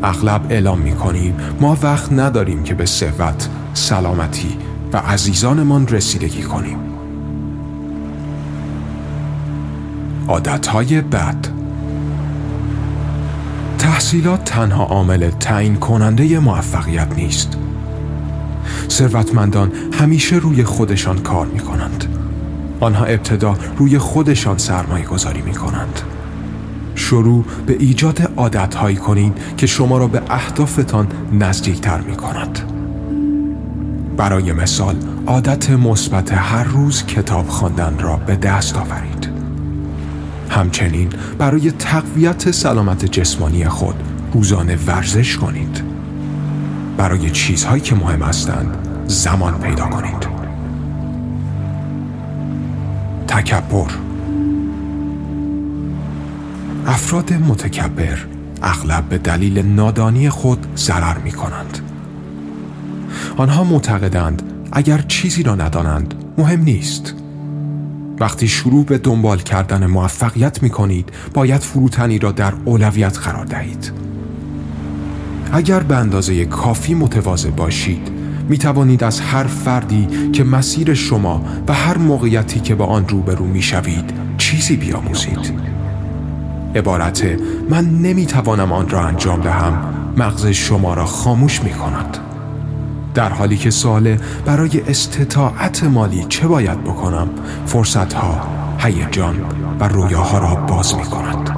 اغلب 0.03 0.45
اعلام 0.49 0.79
می 0.79 0.91
کنیم 0.91 1.35
ما 1.61 1.77
وقت 1.81 2.13
نداریم 2.13 2.63
که 2.63 2.73
به 2.73 2.85
ثروت، 2.85 3.49
سلامتی 3.73 4.57
و 4.93 4.97
عزیزانمان 4.97 5.87
رسیدگی 5.87 6.41
کنیم. 6.41 6.77
عادتهای 10.27 11.01
بد 11.01 11.47
تحصیلات 13.77 14.45
تنها 14.45 14.83
عامل 14.83 15.29
تعیین 15.29 15.75
کننده 15.75 16.39
موفقیت 16.39 17.15
نیست. 17.15 17.57
ثروتمندان 18.91 19.71
همیشه 19.93 20.35
روی 20.35 20.63
خودشان 20.63 21.19
کار 21.19 21.45
می 21.45 21.59
کنند 21.59 22.05
آنها 22.79 23.05
ابتدا 23.05 23.57
روی 23.77 23.97
خودشان 23.97 24.57
سرمایه 24.57 25.05
گذاری 25.05 25.41
می 25.41 25.53
کنند 25.53 26.01
شروع 26.95 27.45
به 27.65 27.75
ایجاد 27.79 28.31
عادت 28.37 28.75
هایی 28.75 28.95
کنید 28.95 29.37
که 29.57 29.67
شما 29.67 29.97
را 29.97 30.07
به 30.07 30.21
اهدافتان 30.29 31.07
نزدیکتر 31.33 32.01
می 32.01 32.15
کند 32.15 32.59
برای 34.17 34.53
مثال 34.53 34.95
عادت 35.27 35.69
مثبت 35.69 36.33
هر 36.33 36.63
روز 36.63 37.05
کتاب 37.05 37.47
خواندن 37.47 37.99
را 37.99 38.15
به 38.15 38.35
دست 38.35 38.77
آورید. 38.77 39.29
همچنین 40.49 41.09
برای 41.37 41.71
تقویت 41.71 42.51
سلامت 42.51 43.05
جسمانی 43.05 43.65
خود 43.65 43.95
روزانه 44.33 44.75
ورزش 44.87 45.37
کنید. 45.37 45.83
برای 46.97 47.29
چیزهایی 47.29 47.81
که 47.81 47.95
مهم 47.95 48.21
هستند 48.21 48.80
زمان 49.11 49.53
پیدا 49.53 49.87
کنید. 49.87 50.27
تکبر. 53.27 53.91
افراد 56.87 57.33
متکبر 57.33 58.17
اغلب 58.61 59.03
به 59.03 59.17
دلیل 59.17 59.65
نادانی 59.65 60.29
خود 60.29 60.67
ضرر 60.77 61.17
می 61.17 61.31
کنند 61.31 61.79
آنها 63.37 63.63
معتقدند 63.63 64.43
اگر 64.71 64.97
چیزی 65.07 65.43
را 65.43 65.55
ندانند 65.55 66.13
مهم 66.37 66.61
نیست. 66.61 67.13
وقتی 68.19 68.47
شروع 68.47 68.85
به 68.85 68.97
دنبال 68.97 69.37
کردن 69.37 69.85
موفقیت 69.85 70.63
می 70.63 70.69
کنید 70.69 71.09
باید 71.33 71.61
فروتنی 71.61 72.19
را 72.19 72.31
در 72.31 72.53
اولویت 72.65 73.17
قرار 73.17 73.45
دهید. 73.45 73.91
اگر 75.53 75.79
به 75.79 75.95
اندازه 75.95 76.45
کافی 76.45 76.93
متواضع 76.93 77.49
باشید 77.49 78.10
می 78.49 78.57
توانید 78.57 79.03
از 79.03 79.19
هر 79.19 79.43
فردی 79.43 80.31
که 80.33 80.43
مسیر 80.43 80.93
شما 80.93 81.45
و 81.67 81.73
هر 81.73 81.97
موقعیتی 81.97 82.59
که 82.59 82.75
با 82.75 82.85
آن 82.85 83.07
روبرو 83.07 83.45
می 83.45 83.61
شوید 83.61 84.13
چیزی 84.37 84.75
بیاموزید. 84.75 85.53
عبارت 86.75 87.25
من 87.69 87.85
نمی 87.85 88.25
توانم 88.25 88.71
آن 88.71 88.89
را 88.89 89.07
انجام 89.07 89.41
دهم. 89.41 89.93
مغز 90.17 90.47
شما 90.47 90.93
را 90.93 91.05
خاموش 91.05 91.63
می 91.63 91.71
کند 91.71 92.17
در 93.13 93.29
حالی 93.29 93.57
که 93.57 93.69
سوال 93.69 94.17
برای 94.45 94.81
استطاعت 94.87 95.83
مالی 95.83 96.25
چه 96.29 96.47
باید 96.47 96.83
بکنم 96.83 97.29
فرصت 97.65 98.13
ها 98.13 98.41
هیجان 98.77 99.35
و 99.79 99.87
رویاها 99.87 100.37
را 100.37 100.55
باز 100.55 100.95
می 100.95 101.03
کند 101.03 101.49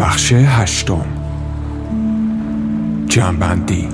بخش 0.00 0.32
هشتم. 0.32 1.04
جنبندی. 3.16 3.88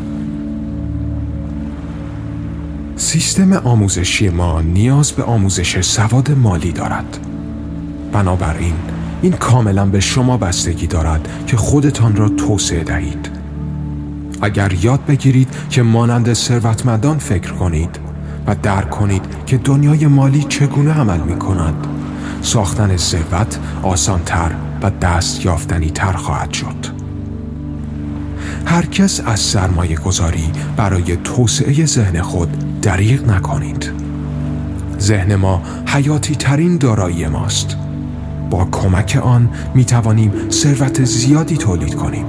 سیستم 2.97 3.53
آموزشی 3.53 4.29
ما 4.29 4.61
نیاز 4.61 5.13
به 5.13 5.23
آموزش 5.23 5.81
سواد 5.81 6.31
مالی 6.31 6.73
دارد. 6.73 7.19
بنابراین 8.13 8.75
این 9.23 9.33
کاملا 9.33 9.87
به 9.87 10.01
شما 10.01 10.37
بستگی 10.37 10.87
دارد 10.87 11.29
که 11.47 11.57
خودتان 11.57 12.17
را 12.17 12.29
توسعه 12.29 12.85
دهید. 12.85 13.31
اگر 14.43 14.73
یاد 14.73 15.07
بگیرید 15.07 15.49
که 15.71 15.83
مانند 15.83 16.33
ثروتمندان 16.33 17.19
فکر 17.19 17.53
کنید 17.53 17.99
و 18.47 18.57
درک 18.63 18.91
کنید 18.91 19.25
که 19.47 19.59
دنیای 19.59 20.07
مالی 20.07 20.45
چگونه 20.49 20.93
عمل 20.93 21.21
می 21.21 21.37
کند 21.39 21.87
ساختن 22.43 22.97
ثروت 22.97 23.59
آسانتر 23.83 24.51
و 24.83 24.91
دست 24.91 25.45
یافتنی 25.45 25.91
تر 25.91 26.13
خواهد 26.13 26.53
شد. 26.53 27.02
هر 28.67 28.87
کس 28.87 29.21
از 29.27 29.41
سرمایه 29.41 29.97
گذاری 29.97 30.51
برای 30.77 31.17
توسعه 31.17 31.87
ذهن 31.87 32.23
خود 32.23 32.81
دریغ 32.81 33.31
نکنید. 33.31 33.91
ذهن 35.01 35.35
ما 35.35 35.63
حیاتی 35.87 36.35
ترین 36.35 36.77
دارایی 36.77 37.29
ماست. 37.29 37.77
با 38.51 38.65
کمک 38.65 39.21
آن 39.23 39.51
می 39.75 39.85
توانیم 39.85 40.33
ثروت 40.51 41.05
زیادی 41.05 41.57
تولید 41.57 41.95
کنیم. 41.95 42.25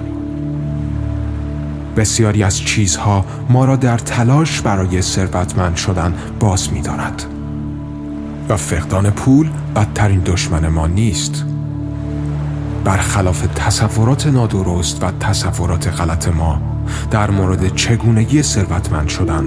بسیاری 1.98 2.44
از 2.44 2.58
چیزها 2.58 3.26
ما 3.50 3.66
را 3.66 3.76
در 3.76 3.98
تلاش 3.98 4.62
برای 4.62 5.02
ثروتمند 5.02 5.76
شدن 5.76 6.14
باز 6.40 6.74
می 6.74 6.82
دارد. 6.82 7.26
و 8.50 8.58
فقدان 8.58 9.10
پول 9.10 9.50
بدترین 9.76 10.20
دشمن 10.20 10.68
ما 10.68 10.88
نیست. 10.88 11.46
برخلاف 12.84 13.48
تصورات 13.56 14.28
نادرست 14.28 15.04
و 15.04 15.12
تصورات 15.20 15.88
غلط 15.88 16.28
ما 16.28 16.62
در 17.12 17.32
مورد 17.32 17.76
چگونگی 17.76 18.44
ثروتمند 18.44 19.08
شدن 19.08 19.46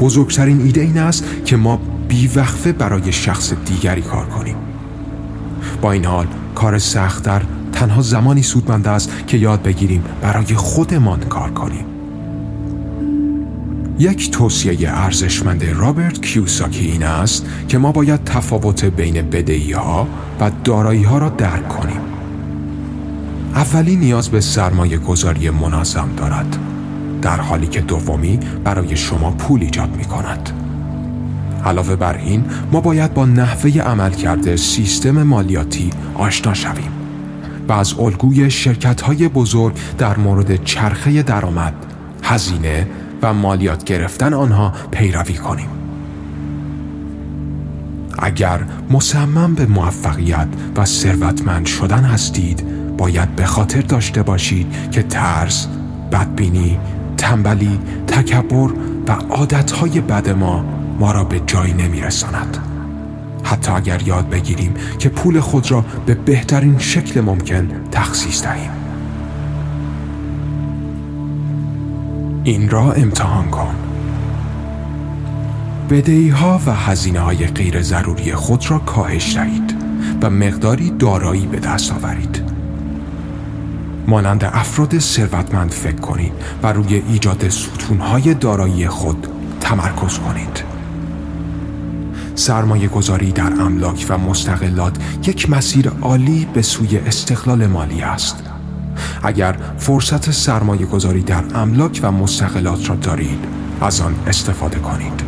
بزرگترین 0.00 0.60
ایده 0.60 0.80
این 0.80 0.98
است 0.98 1.24
که 1.44 1.56
ما 1.56 1.80
بیوقفه 2.08 2.72
برای 2.72 3.12
شخص 3.12 3.52
دیگری 3.64 4.02
کار 4.02 4.26
کنیم. 4.26 4.56
با 5.82 5.92
این 5.92 6.04
حال 6.04 6.26
کار 6.54 6.78
سختتر 6.78 7.42
تنها 7.72 8.02
زمانی 8.02 8.42
سودمند 8.42 8.88
است 8.88 9.10
که 9.26 9.36
یاد 9.36 9.62
بگیریم 9.62 10.04
برای 10.22 10.54
خودمان 10.54 11.20
کار 11.20 11.50
کنیم. 11.50 11.84
یک 13.98 14.30
توصیه 14.30 14.90
ارزشمند 14.90 15.64
رابرت 15.64 16.22
کیوساکی 16.22 16.86
این 16.86 17.02
است 17.02 17.46
که 17.68 17.78
ما 17.78 17.92
باید 17.92 18.24
تفاوت 18.24 18.84
بین 18.84 19.30
بدهی 19.30 19.72
ها 19.72 20.08
و 20.40 20.50
دارایی 20.64 21.02
ها 21.02 21.18
را 21.18 21.28
درک 21.28 21.68
کنیم. 21.68 22.11
اولی 23.54 23.96
نیاز 23.96 24.28
به 24.28 24.40
سرمایه 24.40 24.98
گذاری 24.98 25.50
منظم 25.50 26.08
دارد 26.16 26.58
در 27.22 27.40
حالی 27.40 27.66
که 27.66 27.80
دومی 27.80 28.38
برای 28.64 28.96
شما 28.96 29.30
پول 29.30 29.60
ایجاد 29.60 29.96
می 29.96 30.04
کند 30.04 30.50
علاوه 31.64 31.96
بر 31.96 32.16
این 32.16 32.44
ما 32.72 32.80
باید 32.80 33.14
با 33.14 33.26
نحوه 33.26 33.80
عمل 33.80 34.10
کرده 34.10 34.56
سیستم 34.56 35.22
مالیاتی 35.22 35.90
آشنا 36.14 36.54
شویم 36.54 36.92
و 37.68 37.72
از 37.72 37.94
الگوی 37.98 38.50
شرکت 38.50 39.00
های 39.00 39.28
بزرگ 39.28 39.76
در 39.98 40.16
مورد 40.16 40.64
چرخه 40.64 41.22
درآمد، 41.22 41.74
هزینه 42.22 42.86
و 43.22 43.34
مالیات 43.34 43.84
گرفتن 43.84 44.34
آنها 44.34 44.72
پیروی 44.90 45.34
کنیم. 45.34 45.68
اگر 48.18 48.60
مصمم 48.90 49.54
به 49.54 49.66
موفقیت 49.66 50.48
و 50.76 50.84
ثروتمند 50.84 51.66
شدن 51.66 52.04
هستید 52.04 52.71
باید 53.02 53.36
به 53.36 53.46
خاطر 53.46 53.80
داشته 53.80 54.22
باشید 54.22 54.90
که 54.90 55.02
ترس، 55.02 55.66
بدبینی، 56.12 56.78
تنبلی، 57.16 57.78
تکبر 58.06 58.70
و 59.08 59.12
عادتهای 59.12 60.00
بد 60.00 60.30
ما 60.30 60.64
ما 61.00 61.12
را 61.12 61.24
به 61.24 61.40
جایی 61.46 61.72
نمیرساند. 61.72 62.58
حتی 63.44 63.72
اگر 63.72 64.02
یاد 64.02 64.28
بگیریم 64.28 64.74
که 64.98 65.08
پول 65.08 65.40
خود 65.40 65.70
را 65.70 65.84
به 66.06 66.14
بهترین 66.14 66.78
شکل 66.78 67.20
ممکن 67.20 67.68
تخصیص 67.92 68.42
دهیم. 68.42 68.70
این 72.44 72.70
را 72.70 72.92
امتحان 72.92 73.50
کن. 73.50 73.74
بدهی 75.90 76.28
ها 76.28 76.60
و 76.66 76.74
هزینه 76.74 77.20
های 77.20 77.46
غیر 77.46 77.82
ضروری 77.82 78.34
خود 78.34 78.70
را 78.70 78.78
کاهش 78.78 79.36
دهید 79.36 79.74
و 80.22 80.30
مقداری 80.30 80.90
دارایی 80.90 81.46
به 81.46 81.58
دست 81.58 81.92
آورید. 81.92 82.51
مانند 84.06 84.44
افراد 84.44 84.98
ثروتمند 84.98 85.70
فکر 85.70 86.00
کنید 86.00 86.32
و 86.62 86.72
روی 86.72 86.94
ایجاد 86.94 87.48
ستونهای 87.48 88.34
دارایی 88.34 88.88
خود 88.88 89.26
تمرکز 89.60 90.18
کنید. 90.18 90.62
سرمایه 92.34 92.88
گذاری 92.88 93.32
در 93.32 93.52
املاک 93.60 94.06
و 94.08 94.18
مستقلات 94.18 94.96
یک 95.26 95.50
مسیر 95.50 95.88
عالی 95.88 96.48
به 96.54 96.62
سوی 96.62 96.98
استقلال 96.98 97.66
مالی 97.66 98.02
است. 98.02 98.42
اگر 99.22 99.56
فرصت 99.78 100.30
سرمایه 100.30 100.86
گذاری 100.86 101.22
در 101.22 101.44
املاک 101.54 102.00
و 102.02 102.12
مستقلات 102.12 102.88
را 102.90 102.96
دارید، 102.96 103.44
از 103.80 104.00
آن 104.00 104.14
استفاده 104.26 104.78
کنید. 104.78 105.22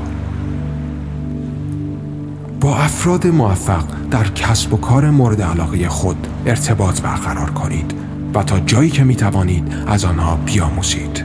با 2.60 2.76
افراد 2.76 3.26
موفق 3.26 3.84
در 4.10 4.24
کسب 4.24 4.74
و 4.74 4.76
کار 4.76 5.10
مورد 5.10 5.42
علاقه 5.42 5.88
خود 5.88 6.26
ارتباط 6.46 7.00
برقرار 7.00 7.50
کنید 7.50 8.03
و 8.34 8.42
تا 8.42 8.60
جایی 8.60 8.90
که 8.90 9.04
می 9.04 9.16
توانید 9.16 9.74
از 9.86 10.04
آنها 10.04 10.36
بیاموزید. 10.36 11.24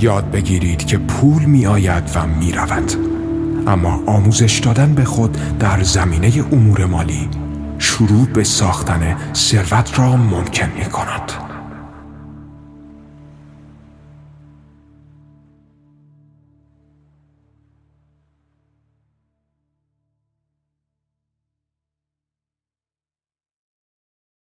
یاد 0.00 0.30
بگیرید 0.30 0.86
که 0.86 0.98
پول 0.98 1.44
می 1.44 1.66
آید 1.66 2.10
و 2.14 2.26
می 2.26 2.52
رود. 2.52 2.92
اما 3.66 4.02
آموزش 4.06 4.58
دادن 4.58 4.94
به 4.94 5.04
خود 5.04 5.58
در 5.58 5.82
زمینه 5.82 6.44
امور 6.52 6.84
مالی 6.84 7.28
شروع 7.78 8.26
به 8.26 8.44
ساختن 8.44 9.16
ثروت 9.34 9.98
را 9.98 10.16
ممکن 10.16 10.68
می 10.78 10.84
کند. 10.84 11.45